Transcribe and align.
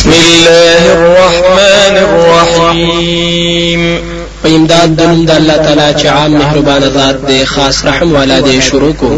بسم 0.00 0.12
الله 0.12 0.82
الرحمن 0.92 1.94
الرحيم. 2.08 3.82
په 4.42 4.48
امداد 4.48 4.96
د 4.96 5.02
نوم 5.02 5.24
د 5.24 5.30
الله 5.30 5.56
تعالی 5.56 5.94
چې 6.00 6.06
عام 6.06 6.32
مهربان 6.32 6.82
ذات 6.94 7.26
دی 7.28 7.44
خاص 7.44 7.84
رحم 7.84 8.12
والا 8.12 8.40
دی 8.40 8.60
شروع 8.60 8.92
کو. 8.92 9.10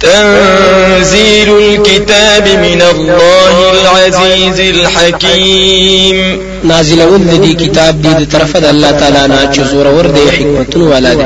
تنزيل 0.00 1.48
الكتاب 1.58 2.48
من 2.48 2.82
الله 2.82 3.54
العزيز 3.70 4.60
الحكيم. 4.60 6.16
نازل 6.64 7.02
ول 7.02 7.24
دي 7.44 7.54
کتاب 7.54 8.02
دی 8.02 8.12
د 8.14 8.32
طرفه 8.32 8.58
د 8.58 8.64
الله 8.64 8.90
تعالی 8.90 9.28
نه 9.28 9.52
چې 9.54 9.60
زور 9.60 9.86
ور 9.86 10.06
دی 10.06 10.26
حکمتونه 10.30 10.90
والا 10.90 11.14
دی 11.14 11.24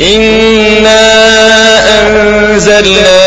إنا 0.00 1.02
أنزلنا 2.00 3.18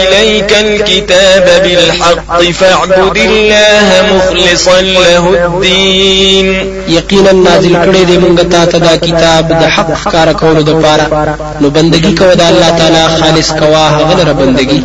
إليك 0.00 0.56
الكتاب 0.60 1.62
بالحق 1.62 2.42
فاعبد 2.42 3.16
الله 3.16 3.88
مخلصا 4.12 4.80
له 4.80 5.44
الدين. 5.44 6.46
یقینا 6.88 7.32
نازل 7.32 7.76
کړي 7.76 8.04
دې 8.08 8.18
مونږ 8.22 8.40
ته 8.52 8.78
دا 8.78 8.96
کتاب 8.96 9.48
د 9.48 9.64
حق 9.76 10.12
کار 10.12 10.32
کولو 10.32 10.62
د 10.62 10.82
پاره 10.82 11.36
نو 11.60 11.70
بندگی 11.70 12.14
د 12.14 12.40
الله 12.40 12.70
تعالی 12.78 13.22
خالص 13.22 13.52
کوا 13.52 13.88
هغه 13.88 14.32
بندگی. 14.32 14.82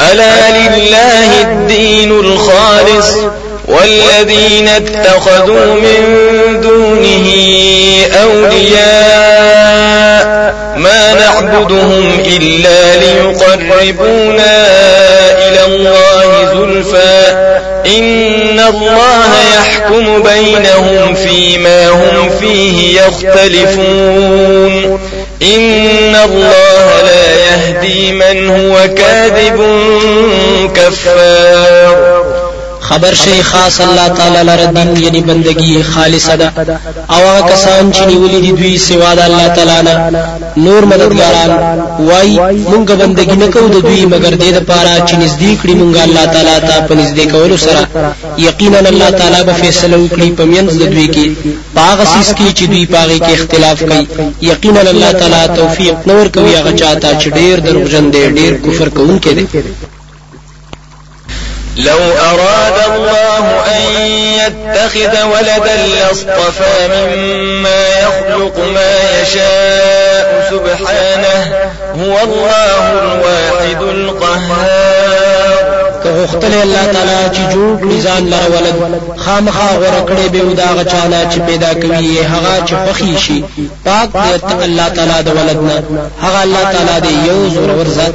ألا 0.00 0.50
لله 0.50 1.40
الدين 1.40 2.20
الخالص 2.20 3.10
والذين 3.68 4.68
اتخذوا 4.68 5.74
من 5.74 6.02
دونه 6.60 7.26
أولياء 8.24 10.35
ما 10.76 11.14
نعبدهم 11.14 12.20
إلا 12.26 12.96
ليقربونا 12.96 14.66
إلى 15.48 15.64
الله 15.66 16.44
زلفى. 16.54 17.22
إن 17.86 18.60
الله 18.60 19.24
يحكم 19.56 20.22
بينهم 20.22 21.14
فيما 21.14 21.88
هم 21.88 22.30
فيه 22.40 23.00
يختلفون. 23.00 24.72
إن 25.42 26.16
الله 26.24 27.02
لا 27.02 27.36
يهدي 27.36 28.12
من 28.12 28.48
هو 28.50 28.88
كاذب 28.94 29.58
كفار. 30.74 31.35
خبر 32.96 33.14
شي 33.14 33.42
خاص 33.42 33.80
الله 33.80 34.08
تعالی 34.08 34.42
لره 34.48 34.66
دین 34.66 34.96
یعنی 35.04 35.20
بندگی 35.20 35.82
خالصه 35.82 36.36
ده. 36.36 36.52
او 37.10 37.20
هغه 37.28 37.52
کسان 37.52 37.92
چې 37.92 37.98
نیولې 38.10 38.40
دي 38.44 38.52
دوی 38.52 38.78
سوا 38.78 39.14
د 39.14 39.18
الله 39.18 39.48
تعالی 39.48 39.82
نه. 39.88 39.94
نور 40.56 40.84
مددګاران 40.84 41.50
وای 41.98 42.30
مونږ 42.70 42.90
بندگی 42.90 43.36
نه 43.36 43.48
کوو 43.48 43.68
د 43.68 43.80
دوی 43.88 44.06
مگر 44.06 44.30
دې 44.30 44.50
د 44.56 44.60
پاره 44.68 45.06
چې 45.08 45.14
نږدې 45.22 45.52
کړي 45.60 45.74
مونږ 45.80 45.96
الله 46.06 46.24
تعالی 46.34 46.56
ته 46.68 46.86
په 46.88 46.94
نږدې 46.94 47.32
کولو 47.32 47.56
سره. 47.56 47.82
یقینا 48.38 48.78
الله 48.78 49.10
تعالی 49.10 49.44
به 49.46 49.52
فیصله 49.52 49.96
وکړي 49.96 50.28
په 50.38 50.44
منځ 50.44 50.70
د 50.80 50.84
دوی 50.92 51.08
کې. 51.14 51.26
په 51.74 51.84
هغه 51.84 51.98
څیز 52.14 52.28
کې 52.38 52.48
چې 52.58 52.64
دوی 52.70 52.86
په 52.86 52.99
هغه 52.99 53.18
کې 53.18 53.32
اختلاف 53.34 53.78
کوي. 53.88 54.06
یقینا 54.40 54.80
الله 54.80 55.12
تعالی 55.12 55.56
توفیق 55.56 55.96
نور 56.06 56.26
کوي 56.28 56.54
هغه 56.56 56.72
چاته 56.80 57.18
چې 57.20 57.28
ډیر 57.38 57.56
دروغجن 57.66 58.04
دی 58.12 58.22
ډیر 58.38 58.52
کفر 58.64 58.88
کوونکی 58.88 59.32
دی 59.36 59.46
لو 61.76 61.98
أراد 62.32 62.94
الله 62.94 63.64
أن 63.76 63.80
يتخذ 64.10 65.24
ولدا 65.24 65.76
لاصطفى 65.86 66.88
مما 66.88 67.88
يخلق 67.88 68.58
ما 68.74 69.20
يشاء 69.20 70.50
سبحانه 70.50 71.54
هو 71.94 72.18
الله 72.24 72.92
الواحد 72.92 73.82
القهار. 73.82 75.06
که 76.02 76.12
غختل 76.12 76.54
الله 76.54 76.86
تعالی 76.92 77.36
چې 77.36 77.52
جوړ 77.52 77.82
کړی 77.82 78.06
ځان 78.06 78.22
لره 78.32 78.46
ولد 78.46 79.00
خامخا 79.16 79.68
غوړه 79.80 80.10
کړی 80.10 80.28
به 80.32 80.42
ودا 80.42 80.66
غچانا 80.78 81.30
چې 81.32 81.38
پیدا 81.38 81.74
کوي 81.74 82.20
هغه 82.22 82.66
چې 82.66 82.74
فخی 82.88 83.18
شي. 83.18 83.44
پاک 83.84 84.08
دی 84.12 84.64
الله 84.64 84.88
تعالی 84.88 85.22
د 85.22 85.28
ولد 85.28 85.62
نه 85.62 85.82
هغه 86.22 86.42
الله 86.42 86.62
تعالی 86.72 87.00
دی 87.00 87.28
یو 87.28 87.48
زور 87.48 87.70
ور 87.70 87.88
ذات 87.88 88.14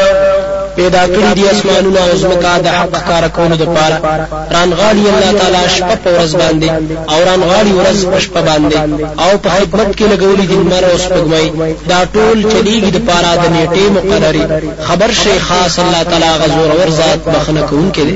پیدا 0.77 1.03
کړی 1.13 1.31
دي 1.37 1.43
اسمانونه 1.53 1.99
او 2.05 2.17
زمکا 2.23 2.53
د 2.65 2.67
حق 2.77 2.95
کار 3.09 3.23
کولو 3.35 3.55
د 3.61 3.65
پاره 3.75 3.97
رانغاړي 4.55 5.03
الله 5.11 5.31
تعالی 5.39 5.63
شپه 5.75 5.95
په 6.03 6.09
ورځ 6.15 6.31
باندې 6.41 6.69
او 7.11 7.19
رانغاړي 7.29 7.73
ورځ 7.79 7.97
په 8.11 8.19
شپه 8.25 8.41
باندې. 8.49 8.77
او 9.23 9.31
په 9.43 9.49
خدمت 9.55 9.89
کې 9.97 10.05
لګولې 10.13 10.45
دي 10.51 10.57
نمر 10.71 10.83
او 10.91 10.97
سپوږمۍ 11.05 11.47
دا 11.91 11.99
ټول 12.13 12.37
چلیږي 12.51 12.91
د 12.93 12.99
پاره 13.07 13.31
د 13.43 13.45
نیټه 13.55 13.85
مقرري 13.95 14.43
خبر 14.87 15.11
شي 15.21 15.35
خاص 15.47 15.79
الله 15.79 16.03
تعالی 16.09 16.31
هغه 16.41 16.69
زورور 16.79 16.89
ذات 16.99 17.19
بخښنه 17.33 17.61
کوونکې 17.69 18.01
دي 18.07 18.15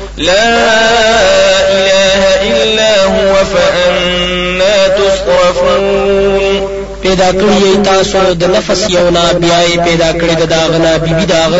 لا 0.21 1.80
پیدا 7.11 7.29
کړی 7.31 7.85
تاسو 7.85 8.19
د 8.41 8.43
نفس 8.55 8.81
یو 8.89 9.05
نه 9.15 9.23
بیا 9.43 9.59
پیدا 9.87 10.09
کړی 10.19 10.35
د 10.41 10.43
داغنا 10.55 10.91
بیبي 11.03 11.25
داغ. 11.33 11.53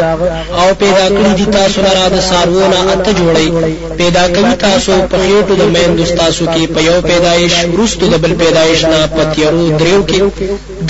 او 0.59 0.67
پیدا 0.84 1.06
کړی 1.16 1.31
دي 1.39 1.45
تاسو 1.57 1.81
لرا 1.88 2.06
د 2.16 2.22
سارونه 2.29 2.78
اته 2.94 3.12
جوړي 3.19 3.47
پیدا 4.01 4.25
کوي 4.35 4.53
تاسو 4.67 4.91
په 5.11 5.17
خېټو 5.23 5.53
د 5.61 5.63
مین 5.73 5.91
تاسو 6.22 6.45
کې 6.53 6.63
په 6.73 6.79
یو 6.90 6.97
پیدایش 7.09 7.56
ورستو 7.73 8.06
د 8.13 8.16
بل 8.23 8.34
پیدایش 8.44 8.85
نه 8.94 9.00
پتیرو 9.16 9.66
دریو 9.79 10.01
کې. 10.09 10.19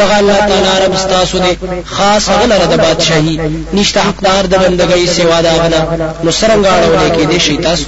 دغه 0.01 0.15
الله 0.21 0.37
تعالی 0.49 0.73
رب 0.83 0.95
تاسو 1.15 1.35
دې 1.45 1.53
خاص 1.95 2.29
غلره 2.39 2.67
د 2.73 2.75
بادشاہي 2.85 3.35
نشته 3.73 3.99
حقدار 4.07 4.43
د 4.53 4.55
بندګۍ 4.63 5.03
سوا 5.17 5.41
داغنا 5.47 5.81
نو 6.23 6.31
سرنګ 6.39 6.63
اړولې 6.75 7.09
کې 7.15 7.23
دې 7.31 7.39
شي 7.45 7.57
تاسو 7.67 7.87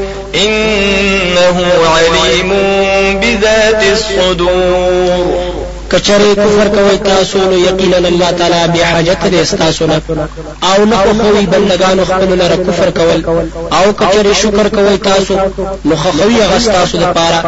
إنه 0.35 1.71
عليم 1.85 2.49
بذات 3.21 3.83
الصدور. 3.91 5.60
کچره 5.91 6.35
کفر 6.35 6.67
کوي 6.75 6.97
تاسو 6.97 7.37
نو 7.37 7.57
یقینا 7.57 7.97
الله 7.97 8.31
تعالی 8.31 8.61
به 8.73 8.85
حاجت 8.85 9.23
دې 9.31 9.55
تاسو 9.55 9.85
نه 9.85 10.01
او 10.63 10.85
نه 10.85 10.95
خوي 10.97 11.45
بندگانو 11.45 12.05
خپل 12.05 12.29
لره 12.41 12.55
کفر 12.55 12.89
کول. 12.89 13.19
او 13.71 13.93
کچره 13.93 14.33
شکر 14.33 14.67
کوي 14.69 14.97
تاسو 14.97 15.33
نو 15.85 15.95
خوي 15.95 16.35
هغه 16.41 16.59
تاسو 16.71 16.97
د 16.97 17.13
پاره 17.13 17.39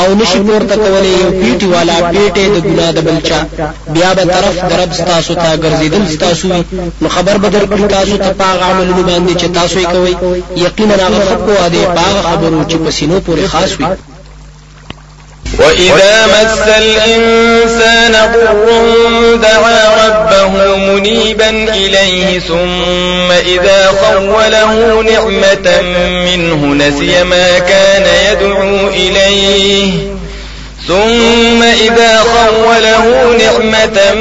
او 0.00 0.14
نشي 0.14 0.38
پورته 0.38 0.76
کولای 0.76 1.14
یو 1.22 1.30
پیټي 1.40 1.64
والا 1.74 1.96
پیټه 2.12 2.44
د 2.54 2.58
ګنا 2.66 2.92
د 2.92 2.98
بلچا. 3.06 3.40
بیا 3.94 4.14
به 4.14 4.24
طرف 4.24 4.54
درب 4.70 4.90
تاسو 4.92 5.34
ته 5.34 5.56
ګرځیدل 5.56 6.18
تاسو 6.20 6.48
نو 7.02 7.08
خبر 7.08 7.36
بدر 7.38 7.66
کړ 7.66 7.80
تاسو 7.96 8.16
ته 8.16 8.30
پاغ 8.40 8.58
عملونه 8.62 9.02
باندې 9.08 9.40
چې 9.40 9.46
تاسو 9.58 9.78
یې 9.80 9.86
کوي 9.92 10.14
یقینا 10.66 10.94
هغه 10.94 11.20
خپل 11.30 11.56
دې 11.74 11.84
پاغ 11.96 12.14
خبرو 12.28 12.64
چې 12.70 12.76
پسینو 12.86 13.20
پورې 13.26 13.46
خاص 13.52 13.70
وي 13.80 13.86
وإذا 15.58 16.26
مس 16.26 16.68
الإنسان 16.78 18.12
ضر 18.32 19.34
دعا 19.34 20.06
ربه 20.06 20.76
منيبا 20.76 21.50
إليه 21.50 22.38
ثم 22.38 23.32
إذا 23.32 23.92
خوله 24.02 25.02
نعمة 25.02 25.80
منه 26.26 26.74
نسي 26.74 27.24
ما 27.24 27.58
كان 27.58 28.06
يدعو 28.30 28.88
إليه. 28.88 29.92
ثم 30.88 31.62
إذا 31.62 32.18
خوله 32.18 33.36
نعمة 33.38 34.14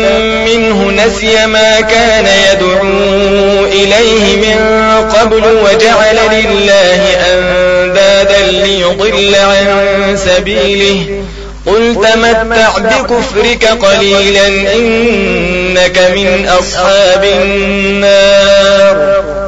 منه 0.46 0.92
نسي 0.92 1.46
ما 1.46 1.82
كان 1.82 2.28
يدعو 2.52 3.66
إليه 3.66 4.36
من 4.36 4.58
قبل 5.10 5.44
وجعل 5.46 6.18
لله 6.32 7.02
أندادا 7.32 7.67
ليضل 8.52 9.36
عن 9.36 10.18
سبيله. 10.18 11.24
قل 11.66 11.96
تمتع 11.96 12.78
بكفرك 12.78 13.66
قليلا 13.66 14.48
إنك 14.48 15.98
من 16.16 16.48
أصحاب 16.60 17.24
النار. 17.24 18.98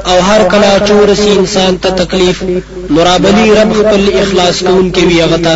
او 0.09 0.17
هر 0.29 0.43
کلا 0.51 0.71
چورسی 0.87 1.29
انسان 1.37 1.77
ته 1.83 1.89
تکلیف 2.01 2.43
نورابلی 2.89 3.47
رب 3.59 3.73
خپل 3.79 4.03
اخلاص 4.23 4.63
کون 4.67 4.91
کې 4.93 5.03
وی 5.09 5.21
غتا 5.31 5.55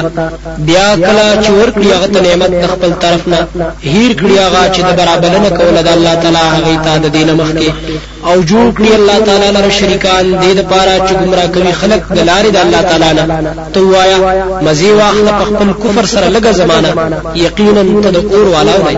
بیا 0.58 0.88
کلا 1.06 1.28
چور 1.46 1.68
کړی 1.76 1.92
غته 2.02 2.22
نعمت 2.28 2.52
خپل 2.74 2.92
طرف 3.04 3.28
نه 3.28 3.40
هیر 3.82 4.12
کړی 4.20 4.38
هغه 4.46 4.64
چې 4.74 4.80
د 4.80 4.92
برابر 5.02 5.40
نه 5.46 5.50
کول 5.50 5.76
د 5.84 5.88
الله 5.96 6.16
تعالی 6.16 6.44
هغه 6.56 6.84
ته 6.86 6.98
د 6.98 7.08
دین 7.18 7.34
مخ 7.40 7.50
کې 7.60 7.72
او 8.30 8.36
جوړ 8.42 8.68
کړی 8.78 8.92
الله 9.00 9.20
تعالی 9.28 9.50
لپاره 9.52 9.70
شریکان 9.80 10.26
دې 10.42 10.52
د 10.58 10.62
پاره 10.72 10.96
چې 11.08 11.14
گمراه 11.22 11.48
کوي 11.54 11.72
خلق 11.82 12.02
د 12.18 12.20
لارې 12.30 12.50
د 12.56 12.58
الله 12.66 12.82
تعالی 12.82 13.12
نه. 13.14 13.26
تو 13.74 13.80
وایا 13.94 14.18
مزي 14.62 14.92
واخله 14.92 15.32
خپل 15.50 15.74
کفر 15.84 16.06
سره 16.06 16.28
لګه 16.36 16.52
زمانہ 16.52 16.90
یقینا 17.36 17.82
اور 18.36 18.48
والا 18.56 18.78
دی 18.86 18.98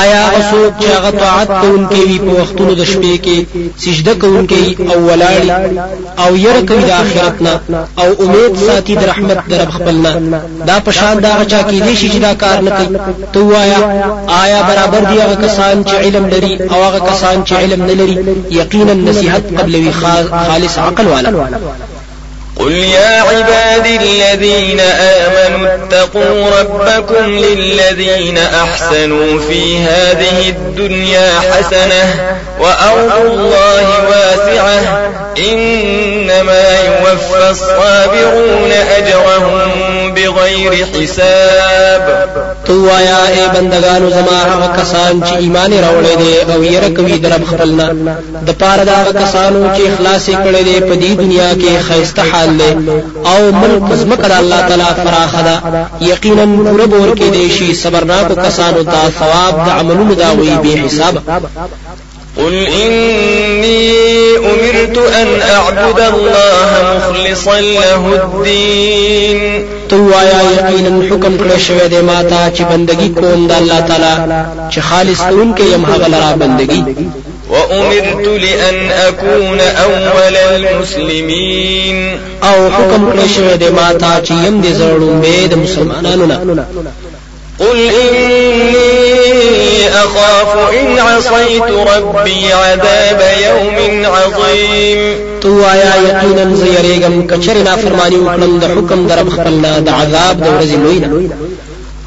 آیا 0.00 0.22
هغه 0.34 0.50
څوک 0.50 0.72
چې 0.80 0.88
هغه 0.96 1.10
طاعت 1.10 1.48
کوونکي 1.62 2.00
وي 2.08 2.18
په 2.26 2.32
وختونو 2.40 2.72
د 2.80 2.84
شپې 2.92 3.14
کې 3.24 3.36
سجده 3.84 4.14
کوونکي 4.22 4.76
او 4.92 4.98
ولاړ 5.08 5.33
وي 5.33 5.50
او 6.24 6.36
ویره 6.36 6.56
کوي 6.68 6.84
د 6.88 6.90
آخرت 6.90 7.42
نه 7.46 7.54
او 8.02 8.08
امید 8.24 8.52
ساتي 8.66 8.94
د 8.96 9.04
رحمت 9.10 9.38
د 9.50 9.60
رب 9.62 9.70
خپل 9.76 9.99
نه 9.99 10.10
دا 10.68 10.76
په 10.86 10.90
شان 10.98 11.16
د 11.26 11.28
هغه 11.28 11.32
چا 11.52 11.60
کې 11.68 11.78
دي 11.86 11.94
چې 12.00 12.18
دا 12.26 12.34
کار 12.34 12.58
نه 12.66 12.70
کوي. 12.70 12.98
تو 13.32 13.40
وایا 13.48 13.80
آیا 14.42 14.62
برابر 14.70 15.02
دي 15.10 15.16
هغه 15.22 15.36
کسان 15.46 15.84
چې 15.84 15.94
علم 15.94 16.26
لري 16.26 16.54
او 16.72 16.78
هغه 16.84 16.98
کسان 17.10 17.44
چې 17.44 17.52
علم 17.52 17.86
نه 17.86 17.92
لري؟ 17.92 18.16
یقینا 18.50 18.94
نصيحت 18.94 19.42
قبلوي 19.58 19.92
خالص 20.48 20.78
عقل 20.78 21.06
والا. 21.06 21.30
قل 22.56 22.72
يا 22.72 23.22
عبادي 23.22 23.96
الذين 23.96 24.80
آمنوا 24.80 25.23
اتقوا 25.74 26.50
ربكم 26.60 27.24
للذين 27.38 28.38
أحسنوا 28.38 29.40
في 29.40 29.78
هذه 29.78 30.48
الدنيا 30.48 31.40
حسنة 31.40 32.34
وأرض 32.60 33.12
الله 33.26 34.08
واسعة 34.08 34.80
إنما 35.38 36.64
يوفى 36.84 37.50
الصابرون 37.50 38.72
أجرهم 38.72 40.14
بغير 40.14 40.86
حساب. 40.94 42.04
تو 42.66 42.74
وایا 42.80 43.16
اے 43.34 43.46
بندگانو 43.54 44.10
زما 44.10 44.38
هغه 44.50 44.68
کسان 44.76 45.22
چې 45.22 45.36
ایمان 45.36 45.72
راوړی 45.72 46.16
دي 46.18 46.52
او 46.52 46.62
یې 46.62 46.84
رکوي 46.84 47.18
در 47.18 47.44
خپلنا 47.50 47.88
د 48.46 48.50
پاره 48.60 48.84
دا 48.84 48.98
کسانو 49.20 49.60
چې 49.76 49.80
اخلاص 49.92 50.28
کړی 50.28 50.62
دي 50.68 50.80
په 50.80 50.94
دې 51.02 51.10
دنیا 51.22 51.50
کې 51.60 51.82
خیسته 51.88 52.22
حال 52.32 52.58
دی. 52.58 52.70
او 53.32 53.52
ملک 53.52 53.94
زمکه 54.00 54.28
د 54.28 54.32
الله 54.32 54.60
تعالی 54.68 54.90
فراخه 55.04 55.42
ده. 55.42 55.86
یقینا 56.00 56.44
پوره 56.64 56.86
به 56.86 57.16
ورکړې 57.16 57.50
شي 57.50 57.74
صبرناکو 57.74 58.34
کسانو 58.34 58.82
ته 58.84 59.10
ثواب 59.18 59.54
د 59.66 59.68
عملونو 59.78 60.14
د 60.14 60.30
دوی 60.38 60.56
بې 60.62 60.82
حسابه 60.86 61.14
قل 62.36 62.66
إني 62.66 63.90
أمرت 64.36 64.98
أن 64.98 65.40
أعبد 65.42 66.00
الله 66.00 66.96
مخلصا 66.96 67.60
له 67.60 68.22
الدين. 68.22 69.64
تو 69.88 69.96
وایا 69.96 70.40
یقینا 70.42 70.90
حکم 71.10 71.36
کړی 71.38 71.58
شوی 71.66 71.88
دی 71.88 72.00
ماته 72.00 72.52
چې 72.56 72.62
بندگی 72.70 73.08
کوم 73.08 73.46
د 73.48 73.52
الله 73.52 73.80
تعالی 73.80 74.14
چې 74.70 74.78
خالص 74.78 75.20
کون 75.28 75.54
کې 75.54 75.62
يم 75.74 75.84
هغه 75.84 76.08
لرا 76.08 76.32
بندگی 76.32 76.84
وأمرت 77.50 78.26
لأن 78.26 78.90
أكون 78.90 79.60
أول 79.60 80.36
المسلمين. 80.36 82.18
او 82.42 82.70
حکم 82.70 83.10
کړی 83.12 83.28
شوی 83.36 83.56
دی 83.56 83.70
ماته 83.70 84.22
چې 84.24 84.32
يم 84.32 84.62
دې 84.62 84.72
زه 84.78 85.22
ړومبې 85.22 85.46
د 85.46 85.54
مسلمانانو 85.54 86.26
نه 86.26 86.64
قل 87.58 87.78
إني 87.78 88.93
أخاف 89.88 90.74
إن 90.80 90.98
عصيت 90.98 91.62
ربي 91.62 92.52
عذاب 92.52 93.20
يوم 93.42 94.06
عظيم. 94.06 95.00
تو 95.40 95.64
آیا 95.64 95.94
یقینا 96.08 96.56
زه 96.56 96.66
یریږم 96.66 97.32
کچرې 97.32 97.62
نافرمانی 97.62 98.16
وکړم 98.16 98.60
د 98.60 98.64
حکم 98.64 99.06
د 99.06 99.12
رب 99.12 99.24
خپل 99.30 99.62
نه 99.62 99.78
د 99.78 99.88
عذاب 99.88 100.40
د 100.40 100.46
ورځې 100.46 100.76
لوی 100.84 101.28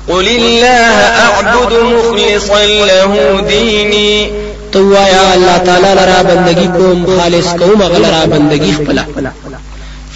قل 0.07 0.27
الله 0.27 0.95
أعبد 1.25 1.74
مخلصا 1.74 2.65
له 2.65 3.41
ديني. 3.41 4.31
تو 4.71 4.95
آیا 4.95 5.33
الله 5.33 5.57
تعالی 5.57 5.94
لرا 5.95 6.21
بندگی 6.21 6.68
کوم 6.68 7.06
خالص 7.19 7.47
کوم 7.59 7.83
هغه 7.84 8.09
لرا 8.09 8.25
بندگی 8.25 8.71
خپل 8.71 9.00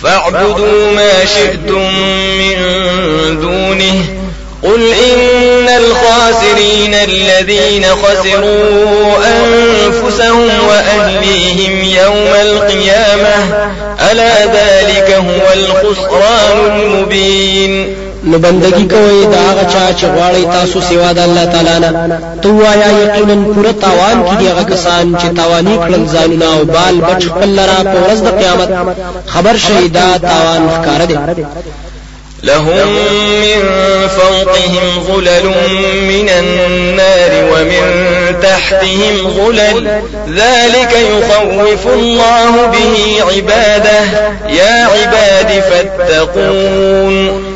فاعبدوا 0.04 0.92
ما 0.96 1.26
شئتم 1.36 1.84
من 2.40 2.58
دونه. 3.42 4.21
قل 4.64 4.94
إن 4.94 5.70
الخاسرين 5.70 6.94
الذين 6.94 7.86
خسروا 7.86 9.18
أنفسهم 9.18 10.50
وأهليهم 10.70 11.84
يوم 11.84 12.34
القيامة 12.42 13.68
ألا 14.12 14.46
ذلك 14.46 15.12
هو 15.12 15.54
الخسران 15.54 16.72
المبين 16.72 17.96
نو 18.24 18.38
بندگی 18.38 18.88
کوي 18.88 19.26
د 19.26 19.38
هغه 19.38 19.64
چا 19.74 19.94
چې 20.00 20.04
غواړي 20.04 20.54
تاسو 20.54 20.82
سیوا 20.90 21.12
د 21.14 21.20
الله 21.20 21.46
تعالی 21.46 21.80
نه 21.80 22.20
تو 22.42 22.50
وایا 22.54 22.90
یقینا 23.04 23.54
پوره 23.54 23.72
تاوان 23.72 24.24
کې 24.26 24.44
هغه 24.52 24.64
کسان 24.64 25.16
چې 25.22 25.38
تاوانی 25.38 25.78
کړل 25.78 26.04
ځانونه 26.14 26.46
او 26.46 26.66
بال 26.66 27.02
بچې 27.02 27.26
خپل 27.26 27.60
را 27.60 27.80
په 27.84 27.98
ورځ 28.04 28.20
د 28.24 28.30
قیامت. 28.40 28.70
خبر 29.28 29.58
شئ 29.58 30.06
دا 30.06 30.18
تاوان 30.18 30.70
ښکار 30.76 31.02
دي 31.10 31.18
لهم 32.44 32.88
من 33.42 33.62
فوقهم 34.08 35.04
ظلل 35.08 35.46
من 36.02 36.30
النار 36.30 37.32
ومن 37.52 37.86
تحتهم 38.42 39.30
ظلل. 39.30 39.88
ذلك 40.36 40.94
يخوف 40.94 41.88
الله 41.88 42.52
به 42.66 43.24
عباده. 43.36 44.04
يا 44.50 44.86
عباد 44.86 45.64
فاتقون. 45.70 47.52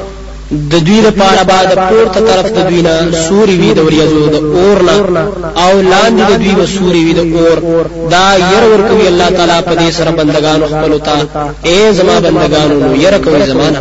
د 0.51 0.73
دوی 0.85 1.01
لپاره 1.01 1.43
به 1.43 1.59
د 1.59 1.67
پورته 1.67 2.19
طرف 2.19 2.45
د 2.45 2.69
دوی 2.69 2.81
نه 2.81 3.11
سوري 3.29 3.57
وي 3.57 3.73
د 3.73 3.79
وریځو 3.79 4.29
د 4.29 4.35
اور 4.35 4.81
نه. 4.81 5.27
او 5.63 5.81
لاندې 5.81 6.31
د 6.31 6.35
دوی 6.35 6.55
به 6.55 6.65
سوري 6.65 7.03
وي 7.05 7.13
د 7.13 7.19
اور. 7.19 7.85
دا 8.11 8.35
ير 8.35 8.63
ور 8.63 8.89
کوي 8.89 9.07
الله 9.07 9.29
تعالی 9.29 9.61
په 9.65 9.75
دې 9.75 9.91
سره 9.91 10.11
بندگانو 10.11 10.65
خپل 10.65 10.99
ته. 10.99 11.17
اے 11.63 11.91
زما 11.91 12.19
بندگانو 12.19 12.79
نو 12.79 12.95
ير 12.95 13.17
کوي 13.17 13.45
زمانہ 13.45 13.79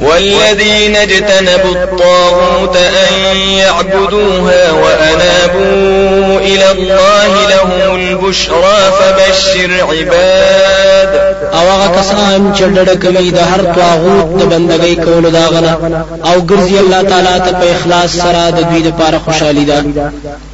والذين 0.00 0.96
اجتنبوا 0.96 1.82
الطاغوت 1.82 2.76
أن 2.76 3.36
يعبدوها 3.36 4.72
وأنابوا 4.72 6.40
إلى 6.40 6.70
الله 6.72 7.48
لهم 7.50 7.96
البشرى 7.96 8.78
فبشر 9.00 9.70
عباد. 9.90 11.40
أو 11.54 11.68
هغه 11.68 12.00
کسان 12.00 12.52
چې 12.56 12.62
ډډه 12.76 12.96
کوي 13.04 13.30
د 13.30 13.38
هر 13.38 13.62
طاغوت 13.78 14.28
د 14.40 14.42
بندګۍ 14.52 15.04
کولو 15.04 15.30
داغنه 15.30 15.78
أو 16.24 16.36
ګرځي 16.50 16.78
الله 16.82 17.02
تعالی 17.02 17.40
ته 17.44 17.52
په 17.60 17.66
اخلاص 17.76 18.10
سره 18.10 18.50
د 18.50 18.60
دوی 18.70 18.82
لپاره 18.88 19.18
خوشحالي 19.24 19.64
ده 19.64 19.84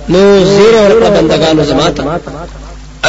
نو 0.09 0.45
زیرې 0.45 0.75
ورکړه 0.83 1.09
بندگانو 1.17 1.63
زماته 1.63 2.03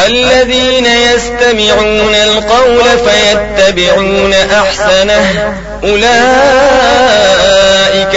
الذين 0.06 0.86
يستمعون 0.86 2.16
القول 2.16 2.84
فيتبعون 3.06 4.34
أحسنه. 4.34 5.54
أولئك 5.84 6.08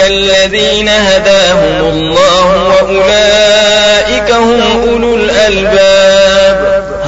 الذين 0.07 0.89
هداهم 0.89 1.89
الله 1.89 2.45
وأولئك 2.67 4.31
هم 4.31 4.61
أولو 4.81 5.15
الألباب. 5.15 5.90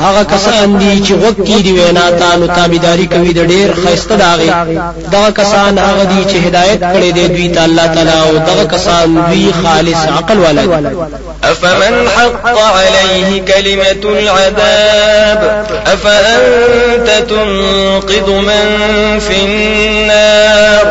هغه 0.04 0.24
کسان 0.24 0.78
دي 0.80 0.94
چې 1.06 1.12
غوږ 1.24 1.62
کیږدي 1.66 1.72
وینا 1.72 2.08
ته 2.20 2.36
نو 2.40 2.48
تابعداري 2.48 3.08
کوي 3.14 3.34
د 3.34 3.48
ډیر 3.52 3.74
ښایسته 3.84 4.16
د 4.16 4.29
هغه 4.29 4.68
دا 5.12 5.32
کسان 5.32 5.78
هغه 5.78 6.04
دي 6.04 6.22
چې 6.32 6.38
هدایت 6.46 6.80
کړي 6.94 7.12
دي 7.18 7.28
دوی 7.28 7.48
ته 7.50 7.64
الله 7.64 7.88
تعالی 7.88 8.12
او 8.12 8.38
دا 8.38 8.66
کسان 8.66 9.16
دوی 9.30 9.52
خالص 9.64 10.02
عقل 10.18 10.40
والا 10.40 10.62
دي. 10.62 10.96
أفمن 11.44 12.10
حق 12.10 12.58
عليه 12.58 13.42
كلمة 13.42 14.04
العذاب؟ 14.20 15.66
أفأنت 15.88 17.30
تنقذ 17.30 18.30
من 18.32 19.20
في 19.20 19.36
النار؟ 19.46 20.86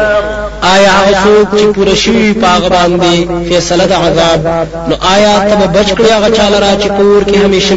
آیا 0.62 0.90
هغه 0.90 1.14
څوک 1.24 1.58
چې 1.58 1.74
پوره 1.74 1.94
شوی 1.94 2.32
پاغ 2.32 2.68
باندې 2.68 3.48
فیصله 3.48 3.86
د 3.86 3.92
عذاب؟ 3.92 4.68
نو 4.88 4.96
آیا 5.14 5.38
ته 5.38 5.66
بچ 5.66 5.88
کړی 5.92 6.10
هغه 6.12 6.30
چاله 6.36 6.58
را 6.58 6.72
چې 6.82 6.88
کور 6.88 7.24
کې 7.24 7.36
همیشه 7.36 7.76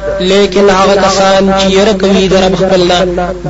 لیکن 0.31 0.69
هغه 0.69 0.95
کسان 1.05 1.53
چې 1.59 1.65
یره 1.77 1.93
کوي 1.93 2.27
د 2.27 2.33
رب 2.43 2.55
خپلنا 2.55 2.97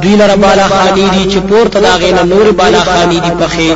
دوی 0.01 0.15
لره 0.15 0.35
بالا 0.35 0.67
خانی 0.67 1.07
دي 1.13 1.23
چې 1.31 1.37
پورته 1.49 1.79
داغې 1.87 2.11
نه 2.17 2.23
نور 2.23 2.51
بالا 2.51 2.79
خانی 2.79 3.19
دي 3.19 3.31
پخې. 3.41 3.69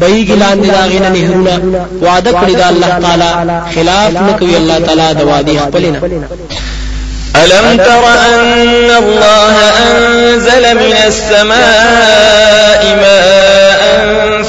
بې 0.00 0.28
ګلان 0.30 0.60
دي 0.62 0.70
داغې 0.70 1.00
نه 1.04 1.08
نهرونه. 1.08 1.86
وعده 2.02 2.32
کړی 2.32 2.54
دا 2.60 2.68
الله 2.68 2.90
تعالی 3.04 3.60
خلاف 3.74 4.12
نه 4.12 4.56
الله 4.60 4.78
تعالی 4.86 5.14
د 5.14 5.22
وعده 5.22 5.58
خپلنا 5.58 6.00
ألم 7.44 7.76
تر 7.76 8.04
أن 8.28 8.90
الله 8.90 9.54
أنزل 9.90 10.74
من 10.74 10.94
السماء 11.06 12.82
ماء 13.02 13.45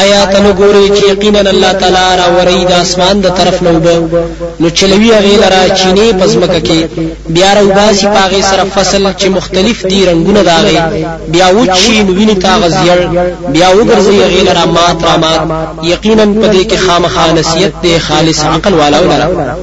آیات 0.00 0.32
نو 0.44 0.52
ګوري 0.60 0.86
چې 0.96 1.04
یقینا 1.12 1.40
الله 1.54 1.72
تعالی 1.72 2.06
را 2.20 2.26
وري 2.36 2.64
د 2.64 2.72
اسمان 2.72 3.20
د 3.20 3.28
طرف 3.38 3.62
نو 3.62 3.80
به 3.80 3.94
نو 4.60 4.70
چلوي 4.70 5.10
هغه 5.18 5.36
لرا 5.42 5.74
چینه 5.78 6.12
پزمکه 6.20 6.60
کې. 6.60 6.80
بیا 7.28 7.54
راو 7.54 7.68
باسي 7.78 8.06
پاغه 8.06 8.40
سره 8.50 8.64
فصل 8.74 9.12
چې 9.20 9.26
مختلف 9.38 9.86
دي 9.86 10.04
رنگونه 10.06 10.42
داغه 10.42 10.82
بیا 11.28 11.46
وچی 11.58 12.02
نو 12.02 12.12
ویني 12.18 12.34
تا 12.34 12.56
غزير 12.62 12.98
بیا 13.48 13.68
وګرځي 13.76 14.16
هغه 14.24 14.42
لرا 14.48 14.64
مات 14.76 15.04
را 15.04 15.16
مات. 15.16 15.40
یقینا 15.82 16.24
پدې 16.24 16.62
کې 16.70 16.76
خامخا 16.86 17.32
نصیحت 17.32 17.82
دی 17.82 17.98
خالص 17.98 18.44
عقل 18.44 18.74
والا 18.74 19.00
ولرا 19.00 19.56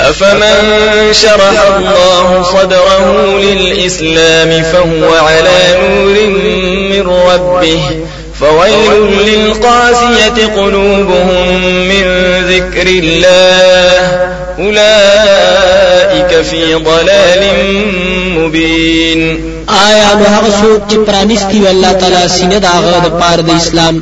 أفمن 0.00 1.12
شرح 1.12 1.62
الله 1.76 2.42
صدره 2.42 3.38
للإسلام 3.38 4.62
فهو 4.62 5.14
على 5.14 5.78
نور 5.82 6.26
من 6.90 7.06
ربه 7.06 7.80
فويل 8.40 9.02
للقاسية 9.26 10.46
قلوبهم 10.56 11.62
من 11.88 12.04
ذكر 12.48 12.86
الله. 12.86 14.30
أولئك 14.58 16.42
في 16.42 16.74
ضلال 16.74 17.42
مبين. 18.38 19.50
آیا 19.70 20.14
نو 20.18 20.24
هغه 20.24 20.50
څوک 20.62 20.80
چې 20.90 20.96
پرانیستی 21.08 21.68
الله 21.68 21.92
تعالی 21.92 22.28
سینه 22.28 22.58
دا 22.58 22.68
هغه 22.68 22.98
د 23.06 23.08
پاره 23.20 23.42
د 23.42 23.50
اسلام؟ 23.50 23.94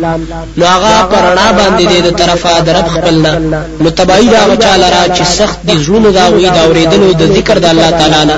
نو 0.57 0.67
هغه 0.67 1.09
په 1.13 1.30
رڼا 1.30 1.47
باندې 1.59 2.03
د 2.07 2.11
طرفه 2.21 2.61
د 2.61 2.69
رب 2.69 2.89
خپل 2.89 3.18
نه 3.18 3.33
نو 3.81 3.91
تباهي 3.91 4.27
ده 4.27 4.57
هغه 4.65 4.79
چا 4.79 4.89
لره 4.95 5.17
چې 5.17 5.23
سخت 5.23 5.59
دي 5.63 5.77
زړونو 5.85 6.09
دا 6.19 6.27
وی 6.29 6.45
دا 6.45 6.63
اوریدلو 6.65 7.13
د 7.13 7.23
ذکر 7.37 7.59
د 7.59 7.65
الله 7.65 7.91
تعالی 7.91 8.25
نه. 8.25 8.37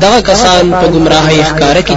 دغه 0.00 0.20
کسان 0.20 0.70
په 0.80 0.86
گمراهی 0.94 1.44
ښکاره 1.50 1.82
کې 1.82 1.96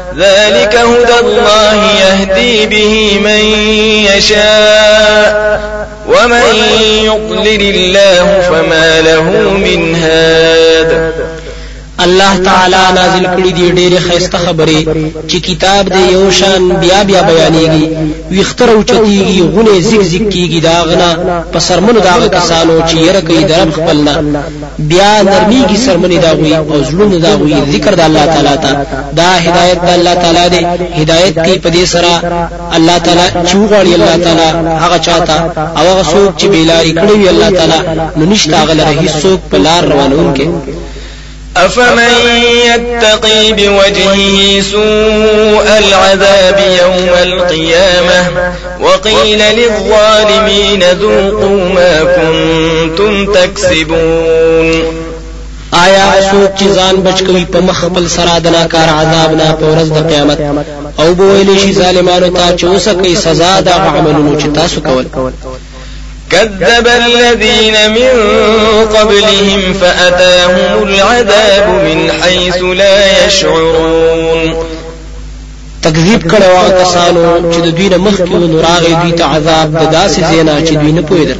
ذلك 0.17 0.75
هدى 0.75 1.19
الله 1.19 1.91
يهدي 2.01 2.65
به 2.65 3.19
من 3.23 3.43
يشاء. 4.17 5.61
ومن 6.07 6.41
يضلل 7.03 7.75
الله 7.75 8.41
فما 8.49 9.01
له 9.01 9.23
من 9.57 9.95
هاد. 9.95 11.30
الله 12.05 12.31
تعالی 12.47 12.83
نازل 12.99 13.25
کړي 13.35 13.51
دي 13.57 13.67
ډېرې 13.77 13.99
خيسته 14.07 14.37
خبرې 14.45 14.79
چې 15.29 15.37
کتاب 15.47 15.89
دې 15.95 16.03
یو 16.15 16.31
شان 16.39 16.69
بیا 16.83 16.99
بیا 17.09 17.21
بیانېږي. 17.29 17.85
ویختر 18.31 18.69
او 18.69 18.83
چتیږي 18.89 19.41
غونه 19.53 19.73
زیګ 19.89 20.01
زیګ 20.11 20.25
کیږي 20.33 20.59
داغنا 20.67 21.09
په 21.53 21.59
سرمنو 21.67 21.99
داغه 21.99 22.27
کسانو 22.37 22.75
چې 22.89 22.95
ير 23.07 23.21
کوي 23.27 23.43
درب 23.51 23.69
خپلنا 23.77 24.13
بیا 24.91 25.11
نرميږي 25.31 25.77
سرمنې 25.85 26.17
داغوي 26.25 26.55
او 26.55 26.83
زړونو 26.89 27.17
داغوي 27.27 27.55
ذکر 27.73 27.93
د 27.95 28.01
الله 28.07 28.25
تعالی 28.33 28.55
ته. 28.63 28.71
دا 29.19 29.29
هدایت 29.45 29.79
د 29.87 29.89
الله 29.97 30.13
تعالی 30.23 30.45
دی. 30.53 30.61
هدایت 31.01 31.35
کی 31.45 31.55
په 31.63 31.69
دې 31.75 31.85
سره. 31.93 32.13
الله 32.77 32.97
تعالی 33.05 33.27
چوغړی 33.49 33.93
الله 33.97 34.15
تعالی 34.25 34.49
هغه 34.83 34.97
چاته 35.07 35.37
او 35.77 35.83
هغه 35.91 36.03
څوک 36.13 36.31
چې 36.39 36.45
بیلاری 36.53 36.93
کړی 37.01 37.15
وي 37.17 37.29
الله 37.29 37.49
تعالی 37.59 37.79
نو 38.17 38.25
نشته 38.31 38.57
هغه 38.69 38.81
لره 38.81 38.93
هیڅ 39.01 39.13
څوک 39.23 39.39
په 39.51 39.57
لار 39.57 39.83
روانوونکی 39.91 40.47
أفمن 41.57 42.13
يتقي 42.65 43.53
بوجهه 43.53 44.61
سوء 44.61 45.67
العذاب 45.77 46.59
يوم 46.81 47.09
القيامة؟ 47.23 48.53
وقيل 48.81 49.39
للظالمين 49.39 50.83
ذوقوا 50.83 51.69
ما 51.69 52.03
كنتم 52.03 53.33
تكسبون. 53.33 54.83
آیا 55.73 56.05
څوک 56.31 56.59
چې 56.59 56.67
ځان 56.77 56.95
بچ 56.95 57.23
کوي 57.27 57.45
په 57.45 57.59
مخ 57.59 57.77
خپل 57.85 58.07
سره 58.07 58.39
د 58.39 58.47
ناکار 58.47 58.89
عذاب 58.89 59.31
نه 59.35 59.51
په 59.59 59.65
ورځ 59.65 59.87
د 59.97 60.07
قیامت؟ 60.09 60.39
أو 60.99 61.13
به 61.13 61.23
ویل 61.23 61.59
شي 61.59 61.73
ظالمانو 61.73 62.29
ته 62.29 62.57
چې 62.57 62.63
اوسه 62.63 62.93
کوي 62.93 63.15
سزا 63.15 63.59
د 63.61 63.69
عملونو 63.69 64.39
چې 64.39 64.47
تاسو 64.55 64.81
کول. 64.81 65.05
كذب 66.31 66.87
الذين 66.87 67.91
من 67.91 68.09
قبلهم 68.95 69.73
فأتاهم 69.73 70.83
العذاب 70.83 71.69
من 71.69 72.11
حيث 72.21 72.57
لا 72.63 73.25
يشعرون. 73.25 74.80
تکذیب 75.81 76.21
کړه 76.31 76.47
هغه 76.57 76.71
کسانو 76.83 77.51
چې 77.51 77.59
د 77.65 77.67
دوی 77.77 77.87
نه 77.89 77.97
مخکې 77.97 78.33
نو 78.51 78.61
راغی 78.61 78.93
دوی 79.01 79.11
ته 79.11 79.25
عذاب 79.25 79.67
د 79.81 79.83
داسې 79.97 80.19
زینا 80.31 80.55
چې 80.67 80.73
دوی 80.81 80.91
نه 80.91 81.01
پوهېدل. 81.01 81.37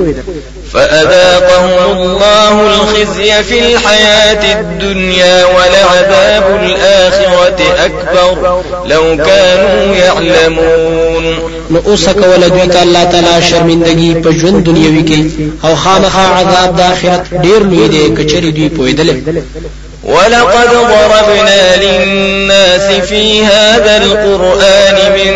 فأذاقهم 0.73 1.91
الله 1.91 2.53
الخزي 2.75 3.43
في 3.43 3.59
الحياة 3.59 4.59
الدنيا 4.59 5.45
ولعذاب 5.45 6.45
الآخرة 6.63 7.59
أكبر. 7.85 8.63
لو 8.85 9.17
كانوا 9.17 9.95
يعلمون. 9.95 11.25
نو 11.71 11.79
اوس 11.85 12.09
کول 12.09 12.49
دوی 12.49 12.67
ته 12.67 12.81
الله 12.81 13.03
تعالی 13.03 13.43
شرمندگی 13.49 14.13
په 14.23 14.31
ژوند 14.31 14.63
دنیوي 14.63 15.03
کې 15.09 15.19
او 15.65 15.75
خامخا 15.75 16.25
عذاب 16.39 16.77
د 16.77 16.81
آخرت 16.81 17.33
ډیر 17.43 17.61
لوی 17.71 17.87
دی 17.87 18.09
کچری 18.17 18.51
دوی 18.51 18.69
پوهېدل 18.69 19.09
ولقد 20.03 20.69
ضربنا 20.69 21.75
للناس 21.75 23.05
في 23.09 23.45
هذا 23.45 23.97
القرآن 23.97 24.97
من 25.11 25.33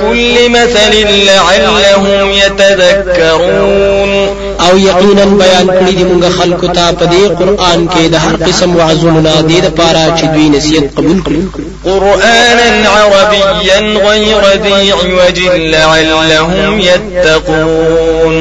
كل 0.00 0.48
مثل 0.50 0.92
لعلهم 1.26 2.32
يتذكرون. 2.32 4.28
أو 4.60 4.76
یقینا 4.76 5.24
بیان 5.24 5.66
کړی 5.70 5.92
دی 5.98 6.04
موږ 6.04 6.24
خلکو 6.40 6.66
ته 6.66 6.92
په 6.92 7.04
دې 7.06 7.38
قرآن 7.38 7.88
کې 7.88 8.08
د 8.12 8.14
هر 8.14 8.36
قسم 8.46 8.76
وعظونو 8.76 9.20
نه 9.20 9.40
د 9.40 9.50
لپاره 9.66 10.16
چې 10.18 10.24
دوی 10.24 10.48
نصیحت 10.48 10.84
قبول 10.96 11.22
کړي. 11.26 11.42
قرآنا 11.84 12.88
عربيا 12.88 13.78
غير 14.08 14.42
ذي 14.64 14.92
عوج 14.92 15.38
لعلهم 15.56 16.80
يتقون. 16.80 18.36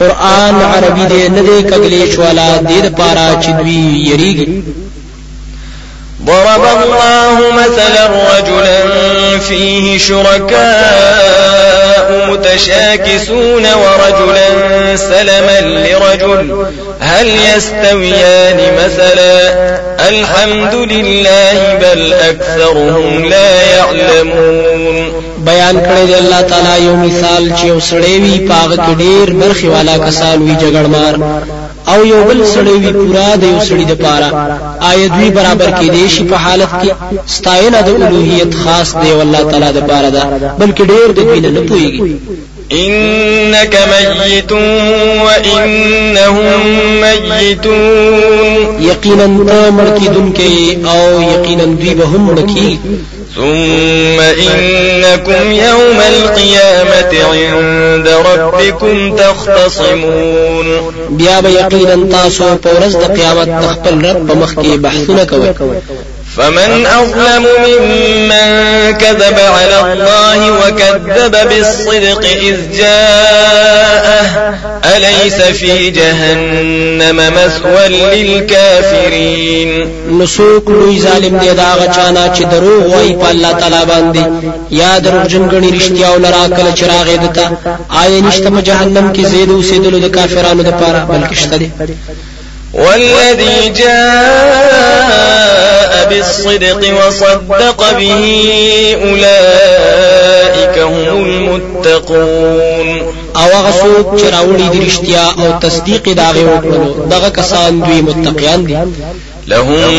قرآن 0.00 0.54
عربي 0.74 1.04
دې 1.08 1.30
نه 1.30 1.42
دې 1.42 1.70
کګلې 1.70 2.14
شوالا 2.14 2.58
دې 2.58 2.88
پارا 2.98 3.40
چې 3.42 3.50
دوی 3.60 4.04
یریږي 4.10 4.79
ضرب 6.24 6.64
الله 6.82 7.52
مثلا 7.52 8.06
رجلا 8.06 8.80
فيه 9.38 9.98
شركاء 9.98 11.40
متشاكسون 12.30 13.66
ورجلا 13.66 14.48
سلما 14.96 15.60
لرجل. 15.60 16.66
هل 17.00 17.28
يستويان 17.56 18.58
مثلا؟ 18.84 19.38
الحمد 20.08 20.74
لله 20.74 21.74
بل 21.74 22.12
أكثرهم 22.12 23.24
لا 23.24 23.62
يعلمون. 23.62 25.12
بیان 25.38 25.80
کړی 25.80 26.06
دی 26.06 26.14
الله 26.14 26.40
تعالی 26.40 26.84
یو 26.84 26.96
مثال 26.96 27.52
چې 27.56 27.64
یو 27.64 27.80
سړی 27.80 28.20
وي 28.20 28.38
پاغه 28.48 28.76
کې 28.76 28.98
ډیر 28.98 29.30
برخي 29.30 29.68
والا 29.68 29.98
کسان 29.98 30.42
وي 30.42 30.56
جګړمار. 30.60 31.14
او 31.88 32.06
یو 32.06 32.24
بل 32.24 32.46
سړی 32.54 32.76
وي 32.82 32.92
پورا 32.92 33.36
د 33.36 33.44
یو 33.44 33.60
سړي 33.60 33.84
د 33.88 33.94
پاره. 34.02 34.28
آیت 34.80 35.12
وی 35.18 35.30
برابر 35.30 35.70
کې 35.80 35.90
دی 35.90 36.08
شي 36.08 36.24
په 36.24 36.36
حالت 36.36 36.70
کې؟ 36.82 36.90
ستاینه 37.26 37.80
د 37.82 37.88
الوهیت 37.88 38.54
خاص 38.54 38.96
د 39.02 39.12
الله 39.12 39.42
تعالی 39.50 39.72
د 39.72 39.80
پاره 39.86 40.10
ده. 40.10 40.22
بلکې 40.60 40.82
ډیر 40.92 41.08
د 41.12 41.20
دین 41.32 41.54
نه 41.54 41.60
پويږي 41.68 42.18
إنك 42.72 43.78
ميت 43.92 44.52
وإنهم 45.26 46.60
ميتون. 47.00 48.80
يقينا 48.80 49.26
مړ 49.70 49.98
کیدونکې 49.98 50.86
او 50.86 51.20
یقینا 51.20 51.64
دوی 51.64 51.94
به 51.94 52.04
هم 52.04 52.22
مړ 52.28 52.38
ثم 53.36 54.20
إنكم 54.20 55.52
يوم 55.52 55.98
القيامة 56.08 57.12
عند 57.32 58.08
ربكم 58.08 59.16
تختصمون. 59.16 60.66
بیا 61.10 61.40
به 61.40 61.48
یقینا 61.48 61.96
تاسو 62.10 62.44
په 62.62 62.70
ورځ 62.70 62.96
د 62.96 63.04
قیامت 63.16 63.48
خپل 63.72 64.04
رب 64.04 64.28
په 64.28 64.34
مخ 64.34 64.54
کې 64.54 64.76
بحثونه 64.82 65.24
کوئ 65.24 65.52
فمن 66.36 66.86
أظلم 66.86 67.46
ممن 67.66 68.48
كذب 68.96 69.38
على 69.38 69.92
الله 69.92 70.52
وكذب 70.52 71.48
بالصدق 71.48 72.24
إذ 72.24 72.56
جاءه 72.78 74.26
أليس 74.96 75.42
في 75.42 75.90
جهنم 75.90 77.16
مثوى 77.16 77.88
للكافرين؟ 77.88 79.70
نو 80.10 80.30
څوک 80.30 80.70
لوی 80.70 80.98
ظالم 81.00 81.38
دی 81.38 81.54
د 81.54 81.74
هغه 81.74 82.00
چا 82.00 82.17
نه 82.17 82.34
چې 82.36 82.42
دروغ 82.42 82.94
وای 82.94 83.12
په 83.12 83.30
الله 83.30 83.52
تعالی 83.52 83.84
باندې. 83.86 84.24
یا 84.70 84.98
دروغجن 84.98 85.24
ګڼي 85.26 85.72
رښتیاوو 85.74 86.08
لره 86.14 86.48
کله 86.56 86.72
چې 86.72 86.90
راغی 86.90 87.16
ده 87.16 87.33
ته 87.33 87.50
آیا 87.90 88.20
نشته 88.20 88.50
جهنم 88.60 89.12
کې 89.14 89.20
زیدو 89.26 89.62
سیدلو 89.62 89.98
د 89.98 90.08
کافرانو 90.16 90.62
لپاره 90.62 91.06
بلکې 91.10 91.34
شته 91.34 91.70
والذي 92.74 93.68
جاء 93.78 95.40
بالصدق 96.10 97.06
وصدق 97.06 97.98
به 97.98 98.22
أولئك 99.02 100.78
هم 100.78 101.26
المتقون. 101.26 102.88
أو 103.36 103.42
هغه 103.42 103.70
څوک 103.70 104.20
چې 104.20 104.24
راوړي 104.24 104.68
د 104.72 104.74
رښتیا 104.88 105.38
أو 105.38 105.60
تصدیق 105.60 106.08
داغه 106.08 106.40
وکړو 106.40 107.10
دغه 107.10 107.28
کسان 107.28 107.80
دوی 107.80 108.02
متقیان 108.02 108.66
دي. 108.66 108.76
لهم 109.46 109.94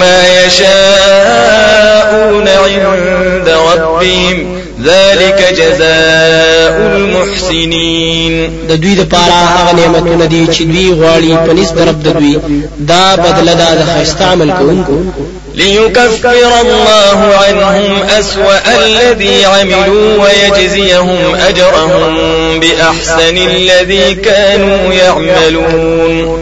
ما 0.00 0.46
يشاءون 0.46 2.48
عند 2.48 3.48
ربهم. 3.48 4.65
ذلك 4.84 5.54
جزاء 5.58 6.76
المحسنين. 6.96 8.50
د 8.68 8.72
دوی 8.80 8.94
د 8.94 9.04
پاره 9.08 9.32
هغه 9.56 9.72
نعمتونه 9.72 10.26
دي 10.26 10.46
چې 10.46 10.62
دوی 10.62 10.88
غواړي 10.92 11.46
په 11.46 11.52
نسبت 11.52 11.88
رب 11.88 12.02
د 12.02 12.08
دوی. 12.18 12.38
دا 12.78 13.16
بدله 13.16 13.54
ده 13.54 13.74
د 13.74 13.84
خیسته 13.98 14.24
عمل 14.24 14.50
کوونکو. 14.50 15.02
ليكفر 15.54 16.60
الله 16.60 17.18
عنهم 17.44 18.02
أسوأ 18.18 18.84
الذي 18.84 19.44
عملوا 19.44 20.24
ويجزيهم 20.24 21.34
أجرهم 21.48 22.14
بأحسن 22.60 23.36
الذي 23.36 24.14
كانوا 24.14 24.94
يعملون. 24.94 26.38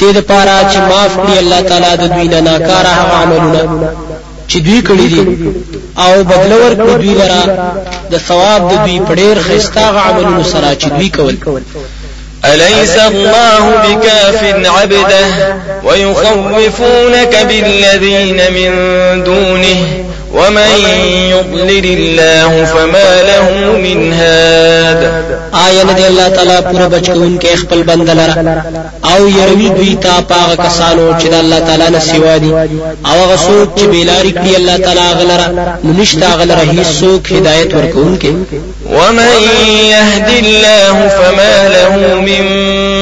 دې 0.00 0.14
د 0.14 0.20
پاره 0.20 0.70
چې 0.72 0.76
معاف 0.76 1.16
کړي 1.16 1.38
الله 1.38 1.60
تعالی 1.60 1.96
د 1.96 2.14
دوی 2.14 2.28
نه 2.28 2.40
ناکاره 2.40 2.94
عملونه 3.22 4.07
چې 4.48 4.56
دوی 4.66 4.80
کړی 4.88 5.06
دي؟ 5.12 5.20
أو 5.98 6.24
بدل 6.24 6.52
ورکړي 6.52 6.96
دوی 7.02 7.14
لرا 7.14 7.42
د 8.10 8.18
ثواب 8.28 8.60
د 8.70 8.74
دوی 8.84 8.98
په 9.08 9.14
ډېر 9.14 9.36
خستا 9.46 9.86
عملونو 10.06 10.42
سره 10.52 10.74
چې 10.74 10.88
دوی 10.96 11.08
کول. 11.08 11.62
أليس 12.44 12.96
الله 12.98 13.64
بكاف 13.84 14.44
عبده 14.66 15.26
ويخوفونك 15.84 17.46
بالذين 17.48 18.40
من 18.52 18.70
دونه؟ 19.24 19.76
ومن 20.34 20.70
يضلل 21.30 21.86
الله 21.98 22.64
فما 22.64 23.22
له 23.22 23.76
من 23.78 24.12
هاد 24.12 25.10
آیا 25.54 25.82
نه 25.84 25.92
دی 25.92 26.06
الله 26.06 26.28
تعالی 26.28 26.60
پورا 26.72 26.88
بچون 26.88 27.38
کې 27.38 27.56
خپل 27.56 27.82
بندلره 27.82 28.64
أو 29.04 29.28
يروي 29.28 29.68
دوی 29.68 29.94
تا 29.94 30.20
پاغه 30.20 30.54
کسانو 30.56 31.18
چې 31.20 31.26
د 31.26 31.34
الله 31.34 31.58
تعالی 31.60 31.90
نه 31.90 31.98
سیوا 31.98 32.36
دي 32.36 32.52
أو 33.06 33.16
هغه 33.24 33.36
څوک 33.36 33.78
چې 33.80 33.84
بیلاری 33.84 34.32
کړی 34.32 34.54
الله 34.56 34.76
تعالی 34.76 35.14
غلره 35.20 35.78
نشتا 35.84 36.26
غلره 36.26 36.62
هیڅ 36.72 37.00
څوک 37.00 37.32
هدایت 37.32 37.74
ورکون 37.74 38.18
کې 38.22 38.32
ومن 38.92 39.42
يهد 39.90 40.28
الله 40.44 41.08
فما 41.08 41.68
له 41.68 42.20
من 42.20 42.44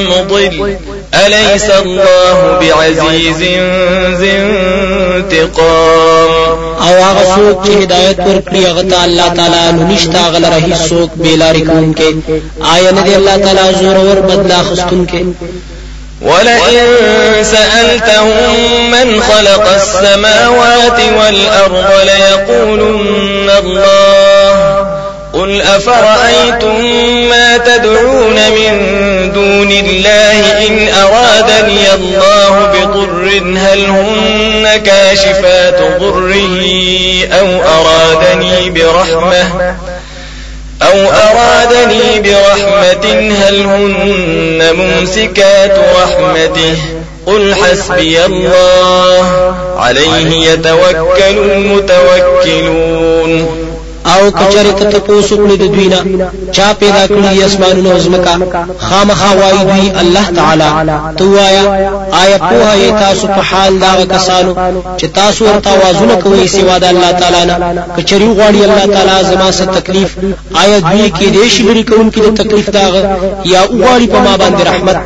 مضل 0.09 0.77
أليس 1.25 1.69
الله 1.69 2.59
بعزيز 2.59 3.41
ذي 4.19 4.35
انتقام؟ 5.17 6.31
أو 6.87 6.93
هغه 7.03 7.23
څوک 7.35 7.57
چې 7.65 7.71
هدایت 7.83 8.19
ورکړي 8.19 8.61
هغه 8.69 8.83
ته 8.91 8.97
الله 9.05 9.27
تعالی 9.37 9.63
نو 9.77 9.81
نشتا 9.91 10.23
غلره 10.33 10.59
هیڅ 10.67 10.79
څوک 10.89 11.09
بیلاری 11.23 11.63
کوونکې 11.69 12.09
آیا 12.73 12.91
نه 12.91 13.01
دی 13.07 13.13
الله 13.15 13.37
تعالی 13.37 13.65
زور 13.81 13.97
ور 14.07 14.19
بدلا 14.29 14.59
خستونکې 14.67 15.21
ولئن 16.21 16.85
سألتهم 17.43 18.91
من 18.91 19.07
خلق 19.21 19.65
السماوات 19.81 20.99
والأرض 21.17 21.89
ليقولن 22.09 23.49
الله 23.49 24.06
قل 25.37 25.61
أفرأيتم 25.61 26.85
ما 27.29 27.57
تدعون 27.57 28.35
من 28.35 28.71
دون 29.33 29.71
الله 29.71 30.67
إن 30.67 30.87
أرادني 30.89 31.93
الله 31.93 32.71
بضر 32.73 33.41
هل 33.57 33.85
هن 33.85 34.81
كاشفات 34.85 35.79
ضره 35.99 36.35
أو 37.31 37.47
أرادني 37.61 38.69
برحمة 38.69 39.75
أو 40.81 41.09
أرادني 41.09 42.19
برحمة 42.19 43.05
هل 43.41 43.61
هن 43.61 44.75
ممسكات 44.75 45.75
رحمته 46.03 46.77
قل 47.27 47.55
حسبي 47.55 48.25
الله 48.25 49.55
عليه 49.77 50.51
يتوكل 50.51 51.37
المتوكلون 51.51 52.87
او 54.13 54.31
کچره 54.39 54.71
کته 54.79 54.99
پوسو 55.07 55.35
کړی 55.41 55.55
د 55.61 55.65
دوینا 55.73 55.99
چا 56.55 56.67
پیدا 56.79 57.03
کړی 57.07 57.43
اسمانونو 57.47 57.91
او 57.91 57.99
زمکا 58.05 58.33
خامخا 58.87 59.31
وای 59.39 59.57
دوی 59.69 59.91
الله 60.01 60.25
تعالی. 60.37 60.69
توایا 61.17 61.63
آیا 62.21 62.37
په 62.37 62.55
هي 62.73 62.91
تاسو 63.03 63.27
په 63.27 63.41
حال 63.49 63.79
دا 63.79 63.91
کسانو 64.15 64.51
چې 64.99 65.05
تاسو 65.19 65.45
ورته 65.45 65.71
وازونه 65.81 66.15
کوي 66.23 66.47
سیوا 66.55 66.77
د 66.83 66.85
الله 66.93 67.11
تعالی 67.11 67.43
نه؟ 67.49 67.55
کچری 67.97 68.29
غواړي 68.37 68.59
الله 68.67 68.85
تعالی 68.95 69.17
زما 69.31 69.51
سره 69.51 69.71
تکلیف؟ 69.79 70.09
آیا 70.63 70.79
دوی 70.79 71.09
کې 71.17 71.27
دې 71.35 71.45
شګری 71.55 71.83
کوم 71.89 72.11
کې 72.11 72.19
د 72.25 72.29
تکلیف 72.41 72.69
دا 72.69 72.85
یا 73.53 73.61
غواړي 73.65 74.07
په 74.13 74.19
ما 74.25 74.33
باندې 74.41 74.61
رحمت؟ 74.69 74.97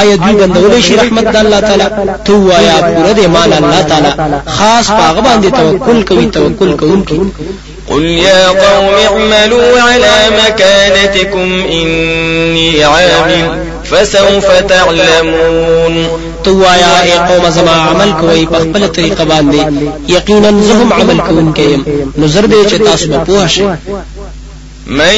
آیا 0.00 0.16
دوی 0.16 0.34
بندولې 0.40 0.80
شي 0.86 0.94
رحمت 1.02 1.24
د 1.32 1.36
الله 1.36 1.60
تعالی؟ 1.60 1.86
توایا 2.24 2.76
پوره 2.80 3.12
دې 3.18 3.26
مال 3.36 3.52
الله 3.52 3.82
تعالی. 3.90 4.10
خاص 4.56 4.86
پاغه 4.98 5.20
باندې 5.20 5.48
توکل 5.60 6.02
کوي 6.08 6.26
توکل 6.36 6.76
کوونکی 6.80 7.20
قل 7.88 8.04
يا 8.04 8.48
قوم 8.48 8.94
اعملوا 8.94 9.80
على 9.80 10.12
مكانتكم 10.46 11.64
إني 11.70 12.84
عامل 12.84 13.66
فسوف 13.84 14.46
تعلمون 14.68 16.06
توایا 16.44 17.00
اے 17.02 17.18
قوم 17.28 17.50
زما 17.50 17.72
عمل 17.72 18.12
کوي 18.20 18.46
په 18.46 18.58
خپل 18.58 18.86
طریقه 18.86 19.24
باندې 19.24 19.60
یقینا 20.08 20.50
زهم 20.62 20.92
عمل 20.92 21.20
نو 22.18 22.26
زر 22.26 22.46
دې 22.46 22.70
چې 22.70 22.84
تاسو 22.84 23.08
به 23.08 23.18
پوه 23.18 23.46
شئ 23.46 23.64
من 24.86 25.14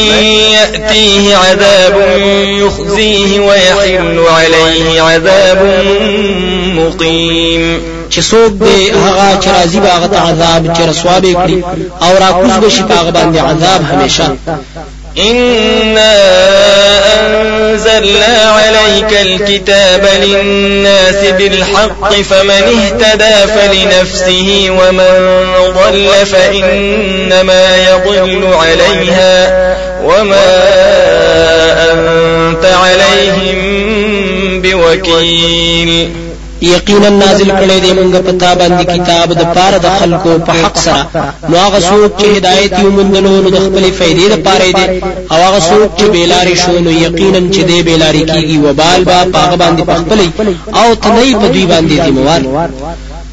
يأتيه 0.52 1.36
عذاب 1.36 1.96
يخزيه 2.44 3.40
ويحل 3.40 4.18
عليه 4.28 5.02
عذاب 5.02 5.58
مقيم 6.76 7.80
چې 8.10 8.20
څوک 8.30 8.52
دې 8.60 8.94
هغه 9.04 9.40
چې 9.42 9.48
راضي 9.48 9.80
باغ 9.80 10.06
ته 10.06 10.18
عذاب 10.18 10.76
چې 10.76 10.80
رسوا 10.90 11.18
به 11.18 11.32
کړی 11.34 11.58
أو 12.02 12.12
را 12.18 12.32
کوز 12.32 12.52
بشي 12.64 12.82
باغ 12.82 13.10
باندې 13.10 13.38
عذاب 13.38 13.80
همیشه. 13.92 14.36
إنا 15.18 16.14
أنزلنا 17.20 18.36
عليك 18.50 19.12
الكتاب 19.20 20.08
للناس 20.22 21.24
بالحق 21.38 22.12
فمن 22.14 22.62
اهتدى 22.78 23.52
فلنفسه 23.54 24.66
ومن 24.70 25.14
ضل 25.58 26.26
فإنما 26.26 27.76
يضل 27.76 28.54
عليها 28.54 29.50
وما 30.04 30.48
أنت 31.92 32.64
عليهم 32.64 33.58
بوكيل. 34.62 36.27
یقینا 36.60 37.08
نازل 37.08 37.50
کړي 37.50 37.78
دی 37.84 37.92
موږ 37.98 38.14
په 38.26 38.32
تا 38.32 38.54
باندې 38.60 38.84
کتاب 38.94 39.28
د 39.40 39.42
پاره 39.54 39.78
د 39.78 39.88
خلکو 39.98 40.38
په 40.46 40.52
حق 40.60 40.78
سره. 40.84 41.02
نو 41.48 41.56
هغه 41.64 41.80
څوک 41.90 42.10
چې 42.20 42.26
هدایت 42.36 42.72
یې 42.78 42.84
ومندلو 42.84 43.42
نو 43.42 43.48
د 43.50 43.58
خپل 43.66 43.84
فائدې 43.98 44.26
لپاره 44.34 44.64
دی. 44.78 44.86
او 45.32 45.38
هغه 45.46 45.60
څوک 45.70 45.88
چې 45.98 46.04
بیلاری 46.14 46.56
شو 46.62 46.78
نو 46.86 46.90
یقینا 46.90 47.40
چې 47.54 47.62
دی 47.68 47.82
بیلاری 47.82 48.24
کیږي. 48.32 48.58
وبال 48.64 49.04
به 49.04 49.18
په 49.34 49.43
هغه 49.43 49.56
باندې 49.62 49.82
پخپلې 49.90 50.28
او 50.80 50.94
تنه 50.94 51.38
په 51.40 51.46
دوی 51.54 51.66
باندې 51.72 51.96
دی 52.04 52.10
موال 52.10 52.42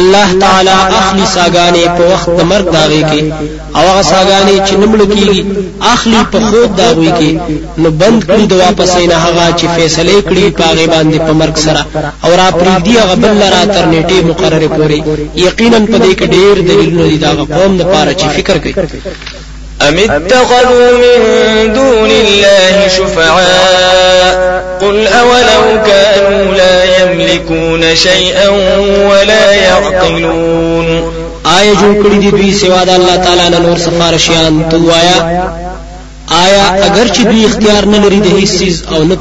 الله 0.00 0.28
تعالی 0.40 0.76
اخلی 1.00 1.26
ساګانې 1.36 1.84
په 1.96 2.02
وخت 2.12 2.28
د 2.38 2.40
مرګ 2.50 2.66
داږي 2.76 3.02
کې. 3.10 3.22
او 3.76 3.84
هغه 3.90 4.02
ساګانې 4.12 4.56
چې 4.66 4.74
نمړ 4.82 5.00
کیږي 5.14 5.40
اخلی 5.94 6.22
په 6.32 6.38
خوب 6.48 6.68
داږي 6.80 7.12
کې. 7.18 7.30
نو 7.82 7.88
بند 8.00 8.20
کړي 8.28 8.44
د 8.48 8.52
واپسۍ 8.64 8.90
نه 9.10 9.16
هغه 9.24 9.46
چې 9.58 9.66
فیصله 9.76 10.16
کړي 10.28 10.44
په 10.60 10.70
هغه 10.70 10.86
باندې 10.94 11.18
په 11.26 11.32
مرګ 11.40 11.56
سره. 11.66 11.82
او 12.24 12.30
پریږدي 12.40 12.94
هغه 13.02 13.14
بل 13.22 13.38
را 13.54 13.62
تر 13.74 13.84
نیټه 13.92 14.18
مقرره 14.28 14.68
پوري 14.76 15.00
یقینا 15.46 15.78
په 15.92 15.98
دې 16.04 16.12
کې 16.18 16.26
ډېر 16.34 16.54
دلیلونه 16.68 17.06
دي 17.10 17.18
دا 17.24 17.30
قوم 17.56 17.72
د 17.80 17.82
پاره 17.92 18.12
چې 18.20 18.26
فکر 18.36 18.56
کوي 18.58 18.74
أم 19.82 19.98
اتخذوا 19.98 20.92
من 20.92 21.72
دون 21.72 22.10
الله 22.10 22.88
شفعاء 22.88 24.56
قل 24.80 25.06
أولو 25.06 25.82
كانوا 25.86 26.54
لا 26.54 27.02
يملكون 27.02 27.96
شيئا 27.96 28.48
ولا 29.10 29.52
يعقلون 29.52 31.12
آیا 31.46 31.72
جوړ 31.80 31.94
کړی 32.04 32.18
دي 32.22 32.30
دوی 32.30 32.52
سوا 32.52 32.84
د 32.84 32.88
الله 32.88 33.16
تعالی 33.16 33.58
نور 33.66 33.76
سفارشیان 33.78 34.62
تو 34.70 34.76
آیا 35.00 35.18
آیا 36.28 36.64
اگر 36.86 37.06
چې 37.14 37.20
دوی 37.20 37.44
اختیار 37.46 37.84
نه 37.84 37.98
لري 37.98 38.20
د 38.20 38.26
أو 38.92 39.04
نه 39.04 39.16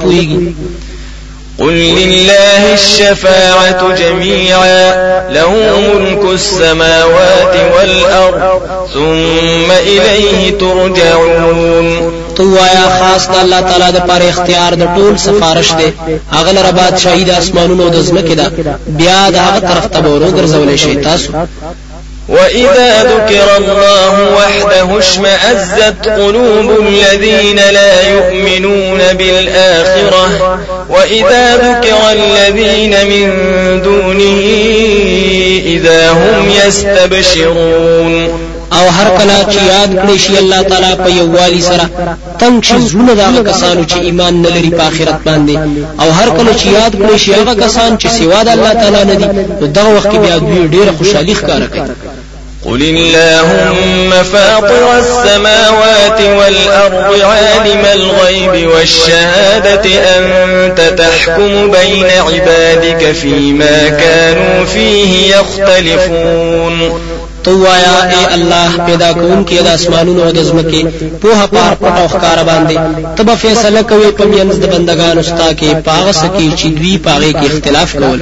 قل 1.59 1.73
لله 1.73 2.73
الشفاعة 2.73 3.95
جميعا 3.95 4.91
له 5.29 5.51
ملك 5.93 6.33
السماوات 6.33 7.55
والأرض 7.75 8.61
ثم 8.93 9.71
إليه 9.71 10.57
ترجعون. 10.59 12.11
تو 12.35 12.43
آیا 12.43 12.89
خاص 12.99 13.27
د 13.27 13.35
الله 13.43 13.61
تعالی 13.61 13.91
د 13.97 13.99
پر 14.07 14.21
اختیار 14.21 14.73
د 14.73 14.83
ټول 14.95 15.17
سفارش 15.17 15.71
دی. 15.71 15.93
هغه 16.31 16.51
لره 16.51 16.71
بعد 16.71 16.97
شهید 16.97 17.29
آسمانونو 17.29 17.89
د 17.89 17.95
زمکه 18.01 18.35
ده. 18.35 18.51
بیا 18.87 19.29
د 19.29 19.35
هغه 19.35 19.59
طرف 19.59 19.85
ته 19.85 19.99
ورو 19.99 20.31
ګرځولې 20.37 20.75
شي 20.75 20.95
تاسو. 20.95 21.31
وإذا 22.29 23.03
ذكر 23.03 23.57
الله 23.57 24.35
وحده 24.37 24.99
اشمأزت 24.99 26.07
قلوب 26.07 26.79
الذين 26.87 27.55
لا 27.55 28.09
يؤمنون 28.09 28.99
بالآخرة 29.13 30.59
وإذا 30.89 31.55
ذكر 31.55 32.11
الذين 32.11 33.07
من 33.07 33.27
دونه 33.81 34.41
إذا 35.65 36.11
هم 36.11 36.49
يستبشرون 36.65 38.45
أو 38.73 38.89
هر 38.89 39.17
کله 39.17 39.53
چې 39.53 39.59
یاد 39.73 39.91
کړی 40.01 40.17
شي 40.17 40.37
الله 40.37 40.61
تعالی 40.61 40.95
په 40.95 41.09
یووالي 41.09 41.61
سره 41.61 41.89
تنگ 42.39 42.63
شي 42.63 42.77
زړه 42.89 43.13
دا 43.17 43.51
کسانو 43.51 43.83
چې 43.83 43.97
ایمان 43.97 44.41
نه 44.41 44.49
لري 44.49 44.69
په 44.69 44.83
آخرت 44.87 45.19
باندې. 45.25 45.55
او 46.01 46.09
هر 46.11 46.29
کله 46.37 46.53
چې 46.59 46.67
یاد 46.79 46.93
کړی 46.95 47.17
شي 47.17 47.33
هغه 47.33 47.53
کسان 47.53 47.97
چې 47.97 48.07
سوا 48.07 48.43
د 48.43 48.47
الله 48.47 48.73
تعالی 48.73 49.03
نه 49.11 49.15
دي 49.15 49.25
نو 49.61 49.67
دغه 49.67 49.89
وخت 49.97 50.07
بیا 50.23 50.37
دوی 50.37 50.69
ډېر 50.75 50.87
خوشحالي 50.97 51.35
ښکارا 51.35 51.67
کوي. 51.73 52.14
قل 52.65 52.81
اللهم 52.81 54.23
فاطر 54.23 54.97
السماوات 54.97 56.21
والأرض 56.21 57.21
عالم 57.21 57.85
الغيب 57.93 58.69
والشهادة 58.69 59.85
أنت 60.17 60.81
تحكم 60.97 61.71
بين 61.71 62.05
عبادك 62.05 63.11
فيما 63.11 63.89
كانوا 63.89 64.65
فيه 64.65 65.35
يختلفون 65.35 66.91
تو 67.45 67.51
وایا 67.59 67.97
اے 68.11 68.21
الله 68.33 68.85
پیدا 68.85 69.11
کوونکې 69.13 69.63
د 69.65 69.67
اسمانونو 69.79 70.23
او 70.23 70.31
د 70.37 70.43
زمکه 70.49 70.81
په 71.21 71.45
پار 71.51 71.75
پټ 71.81 71.97
أو 72.01 72.07
ښکار 72.13 72.39
باندې 72.49 72.77
تب 73.17 73.29
فیصله 73.41 73.81
کوي 73.91 74.11
په 74.11 74.23
مینځ 74.31 74.55
د 74.63 74.65
بندگانو 74.73 75.21
ستا 75.29 75.49
کې 75.59 75.69
پاغه 75.89 76.11
سکی 76.21 76.49
چې 76.59 76.67
دوی 76.79 76.97
پاغه 76.97 77.31
کې 77.31 77.45
اختلاف 77.51 77.95
کول۔ 77.95 78.21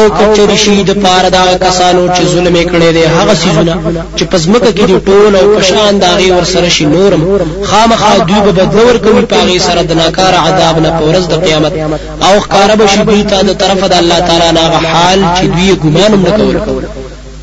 او 0.00 0.08
کچیرې 0.18 0.56
شي 0.64 0.82
د 0.90 0.92
پاره 1.04 1.28
دا 1.36 1.42
کسانو 1.66 2.02
چې 2.14 2.22
ظلم 2.32 2.56
کړي 2.72 2.90
دي 2.96 3.04
هغه 3.16 3.34
سيزونه 3.42 3.74
چې 4.16 4.24
په 4.32 4.43
زمکه 4.43 4.70
کې 4.76 4.84
دی 4.90 4.96
ټول 5.08 5.32
او 5.40 5.46
په 5.56 5.73
شان 5.73 5.98
د 6.04 6.13
هغې 6.13 6.30
ور 6.32 6.44
سره 6.52 6.68
شي 6.76 6.84
نور 6.94 7.11
هم 7.11 7.22
خامخا 7.70 8.12
دوی 8.28 8.40
به 8.46 8.52
بدل 8.58 8.98
ورکوي 9.04 9.24
په 9.32 9.45
هغې 9.45 9.58
سره 9.66 9.82
د 9.82 9.92
ناکار 10.02 10.34
عذاب 10.44 10.78
نه 10.84 10.90
په 11.00 11.09
ورځ 11.09 11.28
د 11.28 11.34
قیامت. 11.44 11.72
او 12.26 12.34
به 12.78 12.86
شي 12.94 13.02
دوی 13.04 13.22
ته 13.30 13.42
د 13.42 13.52
طرف 13.62 13.84
د 13.84 13.94
الله 14.02 14.20
تعالی 14.28 14.50
نه 14.58 14.64
حال 14.94 15.20
چې 15.36 15.44
دوی 15.54 15.70
ګمان 15.82 16.12
نه 16.24 16.30
کول 16.38 16.99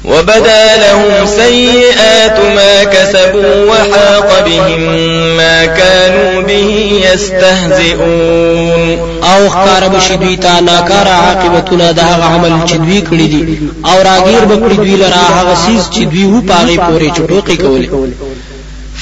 وبدا 0.07 0.77
لهم 0.77 1.25
سيئات 1.25 2.39
ما 2.55 2.83
كسبوا 2.83 3.65
وحاق 3.65 4.45
بهم 4.45 4.81
ما 5.37 5.65
كانوا 5.65 6.41
به 6.41 7.01
يستهزئون. 7.13 8.99
او 9.23 9.49
ښکاره 9.49 9.87
به 9.87 10.07
شي 10.07 10.35
ته 10.35 10.59
ناکاره 10.59 11.09
عاقبتونه 11.09 11.91
د 11.91 11.99
عمل 11.99 12.59
چې 12.67 12.73
دوی 12.73 13.03
أو 13.85 14.03
راګیر 14.03 14.43
بکړي 14.51 14.75
دوی 14.75 14.95
لره 14.95 15.15
هغه 15.15 15.55
سیس 15.65 15.89
چې 15.89 16.03
دوی 16.03 16.25
وو 16.25 16.41
پاغي 16.41 16.77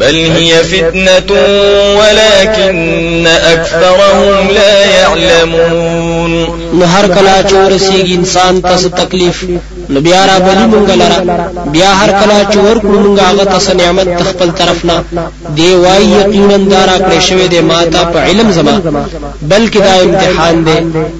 بل 0.00 0.14
هي 0.14 0.64
فتنة 0.64 1.30
ولكن 1.98 3.26
أكثرهم 3.26 4.48
لا 4.50 4.84
يعلمون. 4.84 6.64
نو 6.78 6.84
هر 6.84 7.06
کلا 7.06 7.42
چور 7.50 7.78
سیږي 7.78 8.14
انسان 8.18 8.62
تاسو 8.62 8.88
تکلیف 8.88 9.44
نو 9.90 10.00
بیا 10.00 10.26
را 10.26 10.38
بلی 10.46 10.64
مونږ 10.72 10.90
لرا 11.00 11.18
بیا 11.74 11.90
هر 12.00 12.10
کلا 12.20 12.38
چور 12.54 12.76
کړو 12.84 12.98
مونږ 13.04 13.20
هغه 13.20 13.44
تاسو 13.44 13.74
نعمت 13.80 14.22
خپل 14.30 14.50
طرف 14.60 14.84
نه. 14.84 15.02
دی 15.56 15.70
وای 15.74 16.04
یقینا 16.04 16.56
دارا 16.56 16.96
کړی 16.98 17.20
شوی 17.28 17.48
دی 17.48 17.60
ماته 17.60 18.04
په 18.12 18.18
علم 18.28 18.50
زما. 18.50 18.74
بلکې 19.50 19.78
دا 19.86 19.94
امتحان 20.06 20.64
دی 20.66 20.78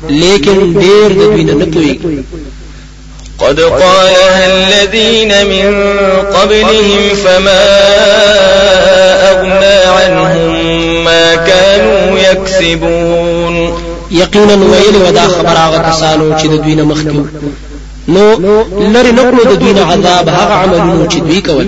لیکن 0.08 0.58
ډیر 0.80 1.08
د 1.18 1.22
دوی 1.34 1.44
نه 1.44 1.66
پوهیږي 1.72 1.98
قد 3.44 3.60
قالها 3.60 4.46
الذين 4.46 5.46
من 5.46 5.66
قبلهم 6.34 7.14
فما 7.24 7.64
أغنى 9.30 9.78
عنهم 9.96 11.04
ما 11.04 11.34
كانوا 11.34 12.18
يكسبون. 12.18 13.84
یقینا 14.10 14.54
ویلې 14.54 14.96
وه 15.06 15.15
دا 15.15 15.20
خبر 15.20 15.56
هغه 15.56 15.90
کسانو 15.90 16.38
چې 16.38 16.46
د 16.46 16.62
دوی 16.62 16.74
نه 16.74 16.84
مخکې 16.84 17.14
نو 18.08 18.36
لرې 18.94 19.12
نه 19.12 19.23
کړو 19.23 19.46
د 19.46 19.58
دوی 19.58 19.72
نه 19.72 19.92
عذاب 19.92 20.28
هغه 20.28 20.54
عملونه 20.54 21.08
چې 21.08 21.16
دوی 21.16 21.40
کول. 21.40 21.66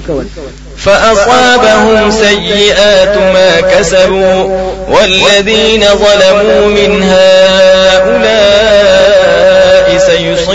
فأصابهم 0.77 2.11
سيئات 2.11 3.17
ما 3.17 3.61
كسبوا 3.61 4.45
والذين 4.89 5.85
ظلموا 5.85 6.67
من 6.67 7.03
هؤلاء 7.03 8.96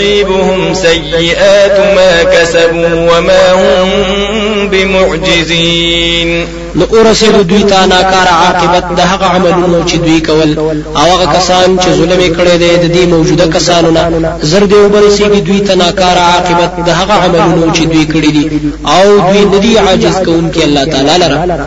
سيصيبهم 0.02 0.74
سيئات 0.74 1.78
ما 1.96 2.22
كسبوا 2.22 2.94
وما 3.10 3.52
هم 3.52 4.68
بمعجزين. 4.68 6.46
نو 6.74 6.86
ورسېد 6.86 7.36
دوی 7.48 7.62
ته 7.62 7.86
ناکار 7.86 8.28
عاقبت 8.28 8.84
د 8.96 9.00
هغه 9.00 9.24
عملونو 9.24 9.84
چې 9.86 9.96
دوی 9.96 10.20
کول. 10.20 10.58
أو 10.96 11.06
هغه 11.12 11.26
کسان 11.36 11.78
چې 11.78 11.88
ظلم 11.88 12.20
کړي 12.36 12.56
دي 12.62 12.76
د 12.76 12.94
دې 12.94 13.06
موجوده 13.14 13.46
کسانو 13.46 13.90
نه 13.90 14.38
زر 14.42 14.64
دی 14.64 14.74
وبرسېږي 14.74 15.40
دوی 15.46 15.60
ته 15.60 15.74
ناکار 15.74 16.18
عاقبت 16.18 16.72
د 16.86 16.88
هغه 16.88 17.12
عملونو 17.12 17.74
چې 17.74 17.80
دوی 17.80 18.06
کړي 18.12 18.30
دي 18.36 18.44
آو 18.84 19.18
دوی 19.18 19.44
ندي 19.44 19.78
عاجز 19.78 20.16
کوونکي 20.24 20.64
الله 20.64 20.84
تعالی 20.84 21.18
لره 21.18 21.62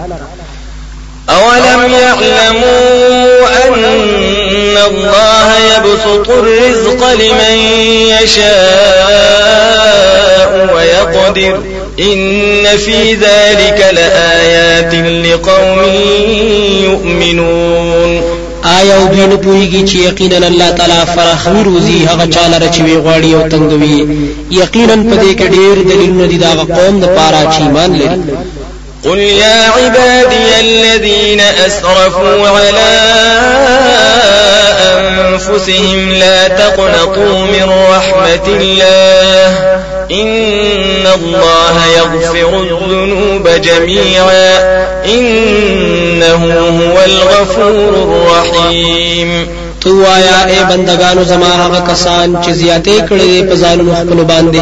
أولم 1.30 1.91
يعلموا 1.91 3.26
أن 4.56 4.78
الله 4.78 5.48
يبسط 5.76 6.30
الرزق 6.30 7.13
لمن 7.13 7.58
يشاء 8.24 8.46
ويقدر 10.76 11.60
إن 12.00 12.78
في 12.78 13.13
ذلك 13.13 13.86
لآيات 13.94 14.94
لقوم 15.26 15.80
يؤمنون 16.84 18.22
آیا 18.65 18.96
او 18.98 19.08
دوی 19.08 19.26
نه 19.28 19.38
پوهیږي 19.38 19.82
چې 19.89 19.96
یقینا 19.96 20.48
الله 20.48 20.72
تعالی 20.72 21.06
فرخوي 21.15 21.63
روزي 21.63 22.06
هغه 22.06 22.26
چاله 22.26 22.58
رچوي 22.58 22.98
غواړي 22.98 23.34
او 23.34 23.50
تنګوي 23.50 24.08
یقینا 24.52 24.96
په 24.96 25.15
دې 25.22 25.32
کې 25.39 25.46
ډېر 25.56 25.76
دلیلونه 25.89 26.26
دي 26.28 26.38
دا 26.38 26.52
قوم 26.76 27.00
د 27.00 27.06
پاره 27.06 27.52
چې 27.54 27.62
ایمان 27.62 27.91
لري. 27.96 28.20
قل 29.06 29.20
يا 29.20 29.70
عبادي 29.70 30.60
الذين 30.60 31.39
أسرفوا 31.39 32.50
على 32.50 32.91
أنفسهم 35.49 36.10
لا 36.10 36.47
تقنطوا 36.47 37.45
من 37.45 37.69
رحمة 37.89 38.47
الله 38.47 39.79
إن 40.12 41.08
الله 41.15 41.86
يغفر 41.97 42.62
الذنوب 42.62 43.49
جميعا 43.49 44.58
إنه 45.05 46.45
هو 46.79 46.97
الغفور 47.05 47.93
الرحيم. 48.05 49.47
تو 49.81 49.91
وایا 49.95 50.45
اے 50.45 50.63
بندگانو 50.69 51.23
زما 51.23 51.65
هغه 51.65 51.79
کسان 51.91 52.36
چې 52.43 52.49
زیاتې 52.49 53.10
کړې 53.10 53.49
په 53.49 53.55
ځانونو 53.55 53.95
خپل 53.95 54.23
باندې. 54.23 54.62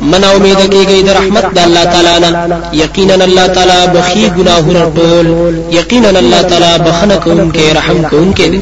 مه 0.00 0.16
نا 0.16 0.24
امید 0.24 0.58
کېږي 0.58 1.06
د 1.06 1.10
رحمت 1.10 1.54
د 1.54 1.58
الله 1.58 1.84
تعالی 1.84 2.18
نه. 2.20 2.60
یقینا 2.72 3.14
الله 3.14 3.46
تعالی 3.46 3.86
بخښي 3.94 4.30
ګناهونه 4.36 4.92
ټول. 4.96 5.26
یقینا 5.70 6.08
الله 6.08 6.42
تعالی 6.42 6.78
بخښنه 6.78 7.16
کوونکې 7.16 7.76
رحم 7.76 8.04
کوونکې 8.10 8.60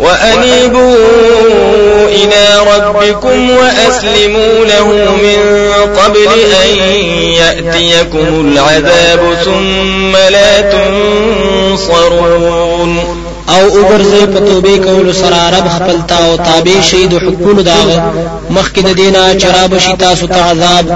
وأنيبوا 0.00 0.96
إلى 2.08 2.46
ربكم 2.76 3.50
وأسلموا 3.50 4.64
له 4.64 4.86
من 5.16 5.38
قبل 5.96 6.28
أن 6.64 6.70
يأتيكم 7.32 8.28
العذاب 8.40 9.20
ثم 9.44 10.12
لا 10.16 10.60
تنصرون. 11.80 12.90
أو 13.54 13.62
وګرځي 13.68 14.24
په 14.32 14.38
توبې 14.48 14.76
کولو 14.86 15.12
سره 15.12 15.38
رب 15.56 15.66
خپل 15.76 15.96
تا 16.08 16.16
أو 16.26 16.36
تابع 16.36 16.80
شي 16.90 17.06
د 17.06 17.14
حکمونو 17.24 17.62
داغه 17.62 17.98
مخکې 18.56 18.80
د 18.88 18.90
دینه 19.00 19.34
چراب 19.42 19.78
شي 19.78 19.94
تاسو 19.96 20.26
ته 20.26 20.40
عذاب 20.50 20.86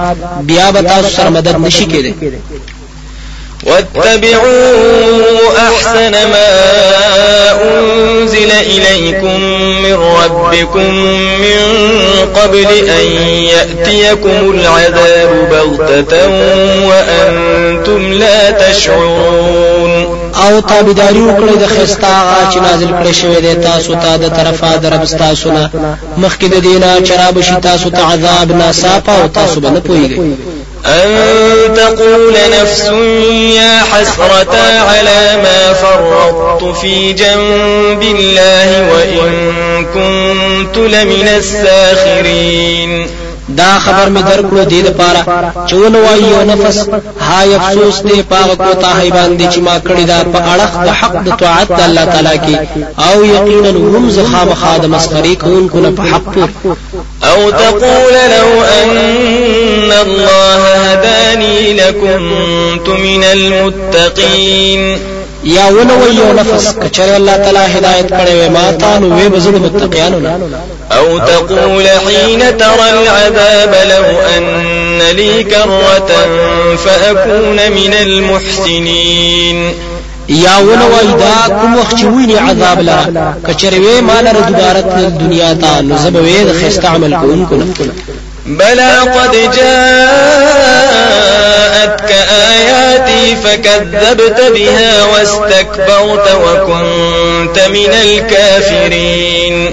بیا 0.48 0.70
به 0.70 0.80
تاسو 0.82 1.08
سره 1.16 1.28
مدد 1.30 1.56
نشي 1.60 1.86
کېده 1.92 2.12
واتبعوا 3.66 5.48
أحسن 5.56 6.12
ما 6.12 6.48
أنزل 7.62 8.50
إليكم 8.50 9.40
من 9.82 9.94
ربكم 9.94 10.94
من 11.44 11.60
قبل 12.34 12.66
أن 12.88 13.06
يأتيكم 13.44 14.50
العذاب 14.50 15.48
بغتة 15.50 16.28
وأنتم 16.88 18.12
لا 18.12 18.50
تشعرون. 18.50 20.24
أو 20.34 20.60
تابعداري 20.60 21.20
وکړئ 21.20 21.56
د 21.58 21.66
خستا 21.66 22.06
هغه 22.06 22.50
چې 22.52 22.56
نازل 22.56 22.88
کړی 22.88 23.12
شوی 23.12 23.40
دی 23.40 23.54
تاسو 23.54 23.94
ته 23.94 24.16
د 24.16 24.28
طرفه 24.28 24.76
د 24.76 24.86
رب 24.86 25.04
تاسو 25.04 25.50
نه. 25.50 25.70
مخکې 26.18 26.44
د 26.44 26.56
دینه 26.60 27.00
چراب 27.00 27.40
شي 27.40 27.56
تاسو 27.62 27.90
ته 27.90 28.02
عذاب 28.12 28.52
ناصافه 28.52 29.12
أو 29.22 29.28
تاسو 29.28 29.60
به 29.60 29.70
نه 29.70 29.80
پوهیږئ 29.80 30.63
أن 30.86 31.74
تقول 31.74 32.34
نفس 32.60 32.88
يا 33.56 33.78
حسرة 33.92 34.54
على 34.88 35.36
ما 35.42 35.72
فرطت 35.72 36.76
في 36.80 37.12
جنب 37.12 38.02
الله 38.02 38.92
وإن 38.92 39.52
كنت 39.84 40.76
لمن 40.78 41.28
الساخرين 41.36 43.06
دا 43.48 43.78
خبر 43.84 44.08
می 44.08 44.22
درکړو 44.22 44.64
دې 44.70 44.80
لپاره 44.88 45.20
چې 45.68 45.74
ونه 45.74 45.98
وایي 45.98 46.24
یو 46.30 46.42
نفس 46.44 46.88
هاي 47.20 47.54
افسوس 47.56 48.00
دې 48.02 48.20
پاغه 48.30 48.54
کو 48.54 48.74
ته 48.82 48.88
هي 49.00 49.10
باندې 49.10 49.54
چې 49.54 49.58
ما 49.58 49.78
کړی 49.78 50.04
دا 50.12 50.24
په 50.32 50.38
اړه 50.52 50.66
د 50.86 50.88
حق 51.00 51.14
د 51.26 51.28
طاعت 51.42 51.70
الله 51.86 52.04
تعالی 52.04 52.38
کې. 52.44 52.56
او 53.06 53.24
یقینا 53.24 53.70
هم 53.70 54.10
زخام 54.10 54.54
خاد 54.54 54.86
مسخري 54.86 55.36
کوونکو 55.36 55.78
نه 55.80 55.90
په 55.90 56.02
حق 56.02 56.34
أو 57.24 57.50
تقول 57.50 58.14
لو 58.36 58.62
أن 58.62 59.92
الله 59.92 60.62
هداني 60.92 61.72
لكنت 61.72 62.88
من 62.88 63.24
المتقين 63.24 65.13
یا 65.44 65.68
وی 65.68 66.16
یو 66.16 66.32
نفس 66.32 66.74
کچره 66.82 67.16
الله 67.16 67.36
تعالی 67.36 67.58
هدایت 67.58 68.10
کړي 68.10 68.50
ما 68.50 68.72
تا 68.72 68.98
نو 68.98 69.16
وی 69.16 69.28
بزړو 69.28 69.58
متقینانو 69.58 70.18
نه. 70.18 70.50
أو 70.92 71.18
تقول 71.18 71.88
حين 71.88 72.56
ترى 72.58 72.90
العذاب 72.90 73.74
لو 73.88 74.20
أن 74.36 74.98
لي 75.16 75.44
كرة 75.44 76.10
فأكون 76.76 77.72
من 77.72 77.94
المحسنين. 77.94 79.74
یا 80.28 80.56
وای 80.58 81.06
دا 81.18 81.54
کوم 81.60 81.76
وخت 81.78 81.96
چې 81.96 82.04
ویني 82.04 82.38
عذاب 82.38 82.80
لرا 82.80 83.34
کچره 83.48 83.78
وی 83.78 84.00
مال 84.00 84.26
ر 84.26 84.40
دوباره 84.40 84.80
تل 84.80 85.10
دنیا 85.18 85.54
ته 85.54 85.80
نو 85.80 85.96
زبوي 85.96 86.44
د 86.44 86.52
خسته 86.52 86.88
عمل 86.88 87.14
کوونکو 87.20 87.54
نه. 87.54 87.64
بلى 88.46 88.98
قد 89.16 89.32
جاءتك 89.56 89.74
آياتي 93.24 93.36
فكذبت 93.36 94.40
بها 94.54 95.04
واستكبرت 95.04 96.28
وكنت 96.44 97.58
من 97.68 97.90
الكافرين. 98.02 99.70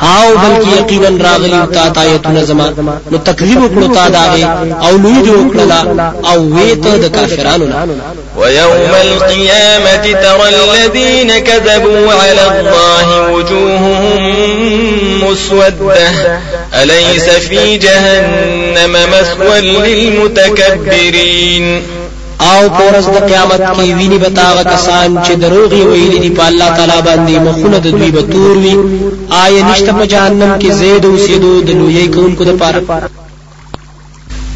هاو 0.00 0.34
بلکې 0.34 0.68
یقینا 0.78 1.10
راغلی 1.24 1.66
تا 1.74 1.88
تا 1.88 2.00
آیتونه 2.02 2.42
زما 2.44 2.74
نو 3.10 3.18
تکذیب 3.18 3.62
وکړو 3.62 3.94
تا 3.94 4.08
داغه 4.08 4.44
أو 4.82 4.96
لوی 4.96 5.22
دی 5.22 5.30
أو 6.24 6.50
وې 6.50 6.74
ته 6.84 6.96
د 6.96 7.10
کافرانو 7.16 7.66
نه 7.66 7.86
ويوم 8.36 8.94
القيامة 9.02 10.04
ترى 10.22 10.48
الذين 10.48 11.38
كذبوا 11.38 12.12
على 12.12 12.60
الله 12.60 13.30
وجوههم 13.30 14.22
مسودة. 15.24 16.10
أليس 16.74 17.28
في 17.30 17.76
جهنم 17.76 18.92
مثوى 18.92 19.60
للمتكبرين؟ 20.40 21.64
او 22.40 22.68
پورز 22.76 23.06
د 23.14 23.18
قیامت 23.28 23.60
کې 23.74 23.80
ویني 23.98 24.18
بتاغه 24.18 24.62
کسان 24.72 25.18
چې 25.26 25.32
دروغي 25.44 25.82
ویلي 25.90 26.18
دي 26.24 26.30
په 26.30 26.42
الله 26.46 26.68
تعالی 26.76 27.00
باندې 27.08 27.40
مخونه 27.46 27.78
د 27.78 27.86
دوی 27.98 28.10
به 28.10 28.22
تور 28.32 28.56
وي. 28.64 28.74
آیا 29.44 29.60
نشته 29.70 29.92
په 29.92 30.04
جهنم 30.12 30.58
کې 30.60 30.70
زید 30.80 31.04
او 31.04 31.14
سیدو 31.26 31.60
د 31.60 31.70
لوی 31.70 32.06
کونکو 32.08 32.42
د 32.44 32.52
پاره 32.60 32.82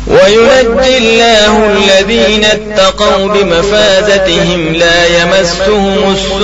وينجي 0.07 0.97
الله 0.99 1.55
الذين 1.73 2.45
اتقوا 2.45 3.29
بمفازتهم 3.35 4.61
لا 4.83 5.07
يمسهم 5.19 5.99
السوء 6.15 6.43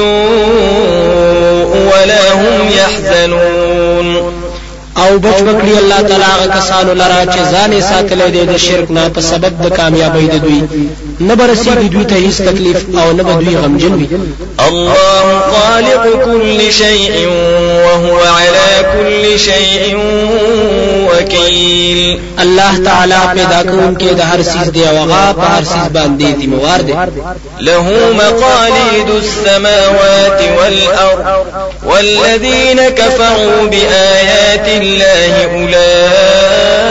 ولا 1.90 2.24
هم 2.40 2.68
يحزنون 2.78 3.67
او 5.02 5.08
او 5.08 5.11
به 5.11 5.18
بچ 5.18 5.38
کړي 5.48 5.74
الله 5.82 6.00
تعالی 6.08 6.24
هغه 6.24 6.46
کسانو 6.58 6.92
لرا 7.00 7.20
چې 7.32 7.40
ځان 7.52 7.80
ساتل 7.90 8.20
دي 8.34 8.42
د 8.52 8.56
شرک 8.56 8.90
نه 8.90 9.08
په 9.14 9.20
سبب 9.20 9.52
د 9.64 9.68
کامیابی 9.78 10.26
د 10.32 10.36
دوی. 10.44 10.60
نه 11.20 11.34
به 11.34 11.52
رسېږي 11.52 11.88
دوی 11.94 12.04
ته 12.04 12.16
هیڅ 12.24 12.36
تکلیف 12.48 12.78
او 13.00 13.12
نه 13.12 13.22
دوی 13.22 13.56
غمجن 13.56 13.94
وي. 13.94 14.08
الله 14.68 15.26
خالق 15.52 16.04
كل 16.24 16.72
شيء 16.72 17.14
وهو 17.84 18.18
على 18.38 18.70
كل 18.94 19.38
شيء 19.38 19.96
وكيل. 21.10 22.20
الله 22.38 22.72
تعالی 22.84 23.20
پیدا 23.34 23.62
کوونکی 23.70 24.10
د 24.14 24.20
هر 24.20 24.42
څیز 24.42 24.68
دی 24.74 24.84
او 24.88 24.96
هغه 24.96 25.32
په 25.32 25.46
هر 25.54 25.64
څیز 25.64 25.86
باندې 25.94 26.42
ذمہوار 26.42 26.80
دی. 26.80 26.94
له 27.60 27.86
مقاليد 28.22 29.10
السماوات 29.22 30.40
والأرض 30.58 31.26
والذين 31.84 32.80
كفروا 32.88 33.66
بآيات 33.70 34.68
الله 34.88 35.32
أولئك 35.54 36.84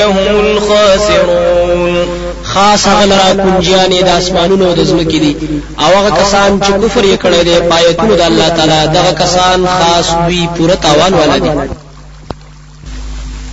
هم 0.00 0.40
الخاسرون 0.40 2.06
خاص 2.54 2.86
هغه 2.86 3.04
را 3.16 3.34
کنجیانې 3.44 4.00
د 4.04 4.08
اسمانونو 4.20 4.74
د 4.74 4.80
ځمکې 4.90 5.18
دي. 5.24 5.36
او 5.78 5.90
هغه 5.98 6.10
کسان 6.20 6.60
چې 6.64 6.70
کفر 6.82 7.04
یې 7.04 7.16
کړی 7.24 7.40
دی 7.44 7.56
پایتونو 7.70 8.14
د 8.16 8.20
الله 8.20 8.48
تعالی 8.48 8.80
دغه 8.96 9.12
کسان 9.22 9.66
خاص 9.66 10.06
دوی 10.26 10.48
پوره 10.56 10.74
تاوان 10.74 11.14
والا 11.14 11.38
دي 11.38 11.50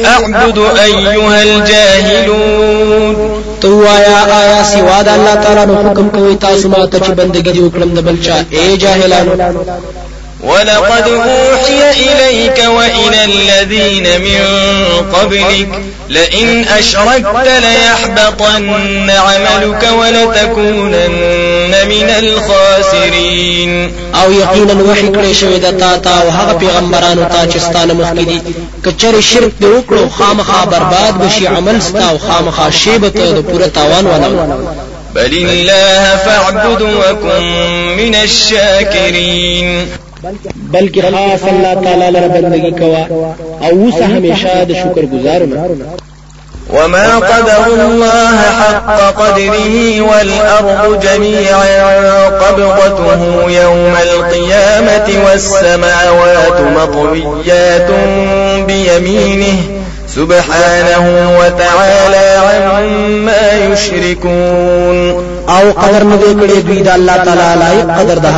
أعبد 0.05 0.57
أيها 0.85 1.43
الجاهلون 1.43 2.82
تو 3.63 3.69
آیا 3.87 4.17
آیا 4.39 4.63
سوا 4.71 4.97
د 5.07 5.09
الله 5.17 5.35
تعالی 5.43 5.65
نو 5.69 5.75
حکم 5.83 6.07
کوي 6.15 6.35
تاسو 6.45 6.69
ما 6.73 6.81
ته 6.85 6.97
چې 7.05 7.11
بندګي 7.19 7.61
وکړم 7.63 7.89
د 7.97 7.99
بل 8.07 8.19
چا، 8.19 8.35
اے 8.55 8.65
جاهلانو 8.83 9.33
ولقد 10.43 11.07
أوحي 11.07 11.91
إليك 11.91 12.63
وإلى 12.67 13.25
الذين 13.25 14.21
من 14.21 14.41
قبلك. 15.13 15.69
لئن 16.09 16.65
أشركت 16.67 17.47
ليحبطن 17.47 19.09
عملك 19.09 19.87
ولتكونن 19.99 21.71
من 21.87 22.09
الخاسرين. 22.19 23.91
أو 24.15 24.31
یقینا 24.31 24.73
وحی 24.73 25.07
کړی 25.07 25.33
شوی 25.33 25.59
د 25.59 25.79
تا 25.79 25.97
تا 25.97 26.21
أو 26.21 26.29
هغه 26.29 26.53
پیغمبرانو 26.53 27.23
ته 27.23 27.45
چې 27.51 27.57
ستانه 27.57 27.93
مخکې 27.93 28.25
دي 28.25 28.41
کچره 28.85 29.21
شرک 29.21 29.51
دی 29.59 29.65
وکړو 29.65 30.09
خامخا 30.17 30.65
برباد 30.65 31.13
بشي 31.13 31.47
عمل 31.47 31.81
ستا 31.81 32.09
أو 32.09 32.17
خامخا 32.17 32.69
شیبته 32.69 33.31
د 33.31 33.41
پوره 33.51 33.67
تاوان 33.67 34.05
ولا 34.05 34.27
بل 35.15 35.33
الله 35.33 36.15
فاعبد 36.25 36.81
وكن 36.81 37.43
من 37.97 38.15
الشاكرين. 38.15 39.87
بلکې 40.73 41.01
خاص 41.01 41.43
الله 41.43 41.73
تعالی 41.83 42.09
لپاره 42.11 42.41
بندگی 42.41 42.71
کوا 42.71 43.05
أو 43.61 43.69
اوسه 43.69 44.05
همیشه 44.05 44.63
د 44.63 44.73
شکر 44.73 45.05
گزارونه 45.05 45.65
وما 46.73 47.19
قدر 47.19 47.65
الله 47.85 48.37
حق 48.59 48.99
قدره 49.21 50.01
والأرض 50.01 50.99
جميعا 50.99 52.29
قبضته 52.29 53.51
يوم 53.51 53.95
القيامة 54.01 55.25
والسماوات 55.25 56.61
مطويات 56.61 57.89
بيمينه 58.67 59.57
سبحانه 60.07 61.05
وتعالى 61.39 62.27
عما 62.73 63.51
يشركون. 63.51 65.32
أو 65.49 65.71
قدر 65.71 66.03
نه 66.03 66.17
کړي 66.17 66.57
دوی 66.67 66.81
د 66.81 66.87
الله 66.87 67.17
تعالی 67.17 67.59
لایق 67.59 67.99
قدر 67.99 68.17
ده 68.17 68.33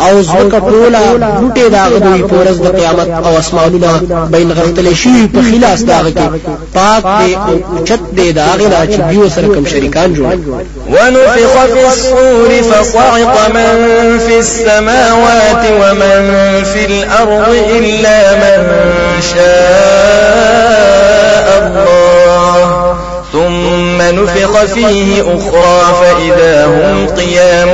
أو 0.00 0.22
زکه 0.22 0.58
ټوله 0.60 0.98
بوټي 1.40 1.70
دا 1.70 1.88
دوی 1.88 2.22
پورز 2.22 2.56
د 2.60 2.66
قیامت 2.76 3.08
أو 3.26 3.38
اسمانونه 3.38 4.00
بین 4.32 4.52
غختل 4.52 4.94
شي 4.94 5.28
په 5.34 5.40
خلاص 5.50 5.84
داغه 5.84 6.10
کې. 6.10 6.26
پاک 6.74 7.04
دی 7.20 7.36
أو 7.36 7.84
چت 7.84 8.00
دی 8.16 8.32
دا 8.32 8.46
غلا 8.58 8.86
چې 8.86 9.00
دیو 9.10 9.28
سره 9.28 9.46
کوم 9.46 9.66
شریکان 9.66 10.14
جوړ 10.14 10.34
ونفخ 10.92 11.64
في 11.72 11.86
الصور 11.86 12.50
فصعق 12.70 13.48
من 13.54 14.18
في 14.26 14.38
السماوات 14.38 15.64
ومن 15.80 16.20
في 16.72 16.84
الأرض 16.86 17.48
إلا 17.70 18.34
من 18.34 18.60
شاء. 19.34 21.09
ثم 24.50 24.56
نفخ 24.56 24.74
فيه 24.74 25.22
أخرى 25.22 25.94
فإذا 26.00 26.66
هم 26.66 27.06
قيام 27.06 27.68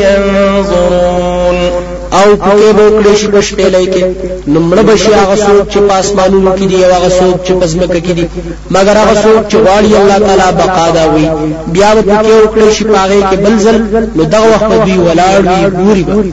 ينظرون. 0.00 1.70
او 2.12 2.36
پکې 2.36 2.72
به 2.76 3.02
کړی 3.02 3.14
شي 3.16 3.26
پښپېلې 3.26 3.86
کې 3.92 4.04
نمړه 4.48 4.82
بشي 4.88 5.14
هغه 5.14 5.36
څوک 5.36 5.72
چې 5.72 5.78
پاسمانونو 5.78 6.50
کې 6.56 6.64
دی 6.70 6.84
او 6.84 6.92
هغه 6.92 7.08
څوک 7.08 7.36
چې 7.46 7.52
پزمکه 7.52 8.00
کې 8.00 8.12
دی. 8.12 8.28
مګر 8.70 8.96
هغه 9.02 9.14
څوک 9.22 9.42
چې 9.50 9.56
غواړي 9.64 9.96
الله 10.00 10.18
تعالی 10.18 10.56
بقا 10.60 10.90
دا 10.90 11.04
وي 11.14 11.28
بیا 11.74 11.94
به 11.94 12.02
پکې 12.02 12.32
وکړي 12.42 12.68
شي 12.76 12.84
پاغه 12.84 13.20
کې 13.30 13.36
بل 13.44 13.58
ځل 13.64 13.76
نو 14.16 14.22
دغه 14.24 14.46
وخت 14.54 14.70
دوی 14.84 14.98
ولاړ 15.06 15.40
وي 15.48 16.02
ګوري 16.06 16.32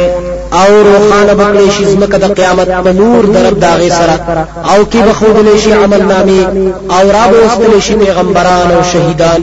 او 0.53 0.69
روخانه 0.89 1.33
بکړي 1.33 1.71
شي 1.77 1.85
زمکه 1.85 2.17
د 2.17 2.25
قیامت 2.39 2.67
په 2.85 2.91
نور 2.91 3.25
درب 3.25 3.59
داغه 3.59 3.89
سره. 3.89 4.15
او 4.71 4.79
کې 4.91 4.97
بخودل 5.07 5.57
شي 5.63 5.73
عمل 5.73 6.01
نامي 6.13 6.41
او 6.95 7.11
را 7.11 7.25
بوستل 7.31 7.79
شي 7.79 7.93
پیغمبران 7.93 8.71
او 8.71 8.83
شهیدان. 8.93 9.41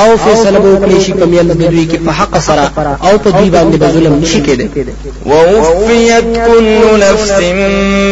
او 0.00 0.16
فیصله 0.24 0.58
وکړي 0.58 0.98
شي 1.04 1.12
په 1.12 1.24
میند 1.26 1.52
د 1.52 1.58
دوی 1.58 1.88
کې 1.90 1.98
په 2.06 2.10
حق 2.18 2.38
سره 2.38 2.70
او 3.06 3.18
په 3.18 3.30
دوی 3.30 3.50
باندې 3.50 3.76
به 3.76 3.88
ظلم 3.94 4.14
نشي 4.22 4.40
کېده 4.46 4.66
ووفيت 5.26 6.24
كل 6.46 6.98
نفس 6.98 7.40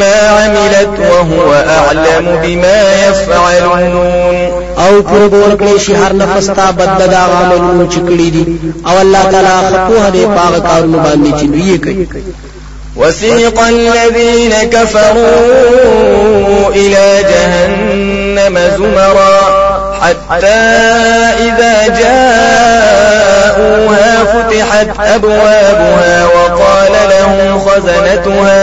ما 0.00 0.18
عملت 0.38 0.88
وهو 1.10 1.52
أعلم 1.52 2.38
بما 2.42 3.08
يفعلون 3.08 4.61
أو 4.78 5.02
پر 5.02 5.28
بور 5.28 5.56
کړي 5.60 5.78
شي 5.80 5.94
هر 5.94 6.12
نفس 6.12 6.46
تا 6.46 6.70
بدل 6.70 7.06
دا 7.06 7.18
عملونه 7.18 7.88
چې 7.90 7.98
کړی 8.08 8.30
دي. 8.34 8.44
أو 8.86 9.00
الله 9.00 9.22
تعالی 9.30 9.48
خپوه 9.68 10.10
دې 10.10 10.26
پاغ 10.36 10.58
کارونه 10.58 10.98
باندې 11.02 11.30
چې 11.40 11.44
دوی 11.44 11.78
کوي. 11.78 12.06
وسيق 12.96 13.60
الذين 13.60 14.54
كفروا 14.70 15.28
إلى 16.74 17.22
جهنم 17.22 18.58
زمرا 18.76 19.40
حتى 20.00 20.62
إذا 21.40 21.74
جاءوها 22.00 23.44
فتحت 24.24 24.88
أبوابها 25.14 26.26
وقال 26.26 26.92
لهم 27.10 27.58
خزنتها 27.58 28.62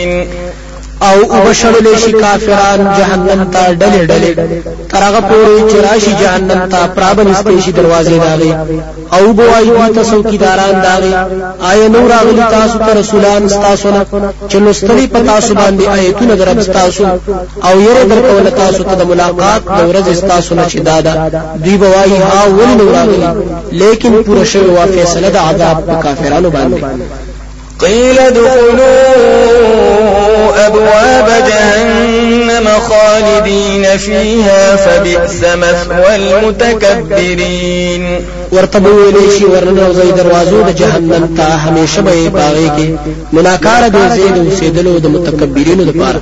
او 1.07 1.15
وبشړل 1.33 1.87
شي 2.03 2.11
کافران 2.11 2.79
جهنم 2.97 3.41
ته 3.53 3.61
ډلې 3.81 4.01
ډلې. 4.11 4.31
ترغه 4.91 5.21
پورې 5.29 5.71
چې 5.71 5.77
راشي 5.87 6.13
جهنم 6.21 6.61
ته 6.71 6.79
پرابنستې 6.95 7.59
شي 7.63 7.71
دروازې 7.79 8.17
داغي 8.25 8.53
او 9.15 9.33
بوای 9.33 9.63
دي 9.63 9.93
تاسو 9.95 10.23
کیداران 10.23 10.75
داغي 10.87 11.13
آیا 11.69 11.87
نو 11.87 12.01
راغلي 12.13 12.43
تاسو 12.57 12.77
ته 12.85 12.93
رسولان 12.99 13.47
تاسو 13.47 13.87
نه؟ 13.95 14.05
چې 14.49 14.55
لستري 14.55 15.07
په 15.07 15.19
تاسو 15.31 15.53
باندې 15.53 15.87
آیتونه 15.97 16.35
درب 16.35 16.59
تاسو 16.79 17.03
او 17.67 17.73
یره 17.87 18.03
درکول 18.11 18.49
تاسو 18.49 18.83
ته 18.83 18.95
د 18.95 19.03
ملاقات 19.11 19.61
د 19.77 19.79
ورځ 19.89 20.07
تاسو 20.33 20.55
نه 20.55 20.65
چې 20.71 20.79
دادا 20.89 21.13
دوی 21.63 21.77
بوای 21.77 22.11
ها 22.17 22.41
ول 22.57 22.71
نو 22.79 22.85
راغلي؟ 22.95 23.29
لیکن 23.71 24.23
پوره 24.23 24.43
شوی 24.43 24.69
وا 24.75 24.85
فیصله 24.85 25.29
د 25.29 25.37
عذاب 25.37 25.77
په 25.87 25.93
کافرانو 26.03 26.49
باندې. 26.49 26.83
قيل 27.79 28.19
ادخلوا 28.19 28.91
أبواب 30.67 31.27
جهنم 31.47 32.67
خالدين 32.89 33.83
فيها 33.97 34.75
فبئس 34.75 35.39
مثوى 35.43 36.15
المتكبرين. 36.15 38.03
ورته 38.51 38.79
ویلې 38.79 39.27
شي 39.37 39.45
ورننه 39.45 39.93
زې 39.93 40.07
دروازو 40.17 40.61
د 40.61 40.69
جهنم 40.75 41.23
ته 41.37 41.43
همیشه 41.43 42.01
به 42.01 42.29
باغې 42.35 42.69
کې. 42.77 42.87
مناکار 43.33 43.83
دې 43.89 44.05
زید 44.15 44.35
اوسېدلو 44.37 44.93
د 44.99 45.05
متکبرینو 45.07 45.83
لپاره 45.83 46.21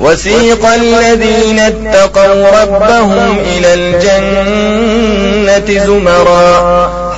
وسيق 0.00 0.62
الذين 0.66 1.58
اتقوا 1.58 2.62
ربهم 2.62 3.36
إلى 3.52 3.70
الجنة 3.74 5.68
زمرا 5.86 6.52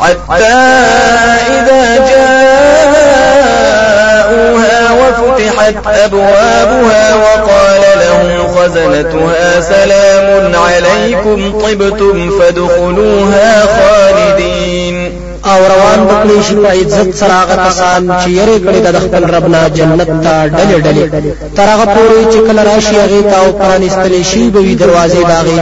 حتى 0.00 0.60
إذا 1.56 1.84
جاءوها 2.10 3.24
وفتحت 5.22 5.86
أبوابها 5.86 7.14
وقال 7.14 7.82
لهم 8.00 8.54
خزنتها 8.54 9.60
سلام 9.60 10.54
عليكم 10.54 11.58
طبتم 11.60 12.38
فادخلوها 12.38 13.66
خالدين. 13.66 15.24
أو 15.46 15.58
روان 15.74 16.06
بکلی 16.06 16.42
شي 16.42 16.54
په 16.54 16.68
عزت 16.68 17.14
سره 17.14 17.32
هغه 17.32 17.68
کسان 17.68 18.08
چې 18.20 18.28
یری 18.28 18.58
کړي 18.64 18.80
د 18.86 18.98
خپل 19.04 19.24
ربنا 19.34 19.68
جنت 19.68 20.08
ته 20.24 20.48
ډلې 20.48 20.78
ډلې 20.86 21.04
تر 21.56 21.68
هغه 21.72 21.86
پورې 21.94 22.32
چې 22.32 22.38
کله 22.46 22.62
راشي 22.62 22.96
هغه 22.96 23.20
ته 23.30 23.36
أو 23.44 23.52
پرانستل 23.52 24.22
شي 24.22 24.50
به 24.50 24.76
دروازې 24.82 25.22
داغي 25.28 25.58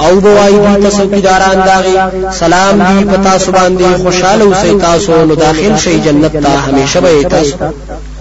أو 0.00 0.20
بوای 0.20 0.52
دي 0.52 0.82
تاسو 0.82 1.08
کیداران 1.08 1.58
داغي 1.66 1.96
سلام 2.40 2.82
دی 2.88 3.04
پتا 3.04 3.38
سبحان 3.38 3.76
دی 3.76 3.84
خوشاله 4.04 4.44
اوسئ 4.44 4.72
تاسو 4.78 5.24
نو 5.24 5.34
داخل 5.34 5.76
شي 5.76 6.00
جنت 6.00 6.32
ته 6.32 6.48
همیشه 6.48 7.00
به 7.00 7.22
تاسو 7.22 7.56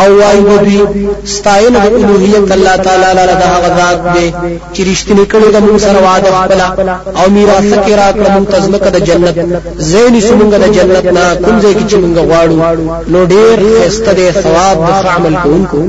او 0.00 0.08
وای 0.20 0.38
بدوی 0.48 0.80
ستاینه 1.24 1.78
د 1.88 1.94
الوهیت 1.94 2.52
الله 2.56 2.76
تعالی 2.76 3.10
لره 3.18 3.34
د 3.42 3.44
هغه 3.54 3.68
ذات 3.78 3.98
دی 4.14 4.28
چې 4.74 4.80
رښتینی 4.90 5.26
کړي 5.32 5.48
د 5.52 5.58
موږ 5.66 5.78
سره 5.86 5.98
وعده 6.06 6.28
خپل 6.38 6.60
او 7.20 7.26
میراث 7.36 7.70
کې 7.84 7.92
راکړه 8.02 8.28
موږ 8.34 8.46
تزمکه 8.54 8.90
د 8.90 8.98
جنت. 9.08 9.36
زین 9.90 10.14
سمونګه 10.28 10.58
د 10.64 10.66
جنت 10.76 11.06
نه 11.16 11.24
کوم 11.44 11.56
ځای 11.62 11.74
کې 11.78 11.84
چې 11.90 11.96
موږ 12.02 12.16
غواړو. 12.28 12.56
نو 13.12 13.18
ډیر 13.32 13.56
خسته 13.78 14.12
دی 14.18 14.28
ثواب 14.42 14.76
د 14.88 14.90
عمل 15.16 15.34
کوونکو 15.42 15.80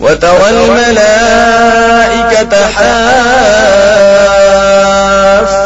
وترى 0.00 0.48
الملائكة 0.50 2.52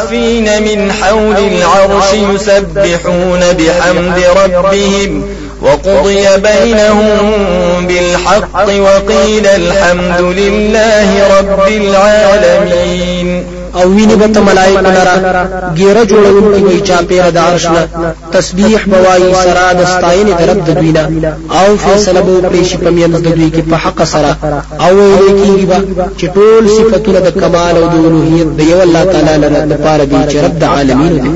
حافين 0.02 0.62
من 0.62 0.92
حول 0.92 1.36
العرش 1.36 2.14
يسبحون 2.14 3.40
بحمد 3.58 4.22
ربهم 4.36 5.24
وقضي 5.62 6.24
بينهم 6.36 7.86
بالحق 7.86 8.66
وقيل 8.66 9.46
الحمد 9.46 10.20
لله 10.20 11.08
رب 11.38 11.60
العالمين. 11.66 13.28
او 13.74 13.88
ویني 13.88 14.16
به 14.16 14.40
ملائکه 14.40 14.80
لرا 14.80 15.14
ګیره 15.76 16.04
جوړون 16.10 16.54
کی 16.54 16.62
وی 16.64 16.80
چا 16.88 16.98
پیر 17.08 17.30
د 17.30 17.38
عرش 17.38 17.66
نه 17.66 18.14
تسبیح 18.32 18.80
بوای 18.86 19.34
سرا 19.44 19.72
د 19.72 19.84
ستاین 19.94 20.26
د 20.26 20.42
رب 20.50 20.58
د 20.66 20.70
دوینا 20.78 21.04
او 21.60 21.76
فیصله 21.84 22.20
بو 22.26 22.34
کړی 22.48 22.64
شي 22.68 22.76
په 22.76 22.90
میند 22.90 23.16
د 23.16 23.28
دوی 23.36 23.50
کې 23.54 23.62
په 23.70 23.76
حق 23.76 24.04
سره 24.04 24.36
او 24.84 24.92
ویل 24.96 25.28
کیږي 25.40 25.66
با 25.70 25.78
چې 26.18 26.26
ټول 26.36 26.68
صفاتونه 26.76 27.20
د 27.20 27.30
کمال 27.40 27.76
او 27.76 27.86
د 27.92 27.94
اولوہیت 28.04 28.48
د 28.58 28.60
یو 28.72 28.80
الله 28.86 29.04
تعالی 29.12 29.36
لره 29.44 29.60
د 29.72 29.74
پاره 29.84 30.04
دي 30.04 30.20
چې 30.30 30.36
رب 30.44 30.58
د 30.58 30.64
عالمین 30.64 31.14
دی 31.22 31.32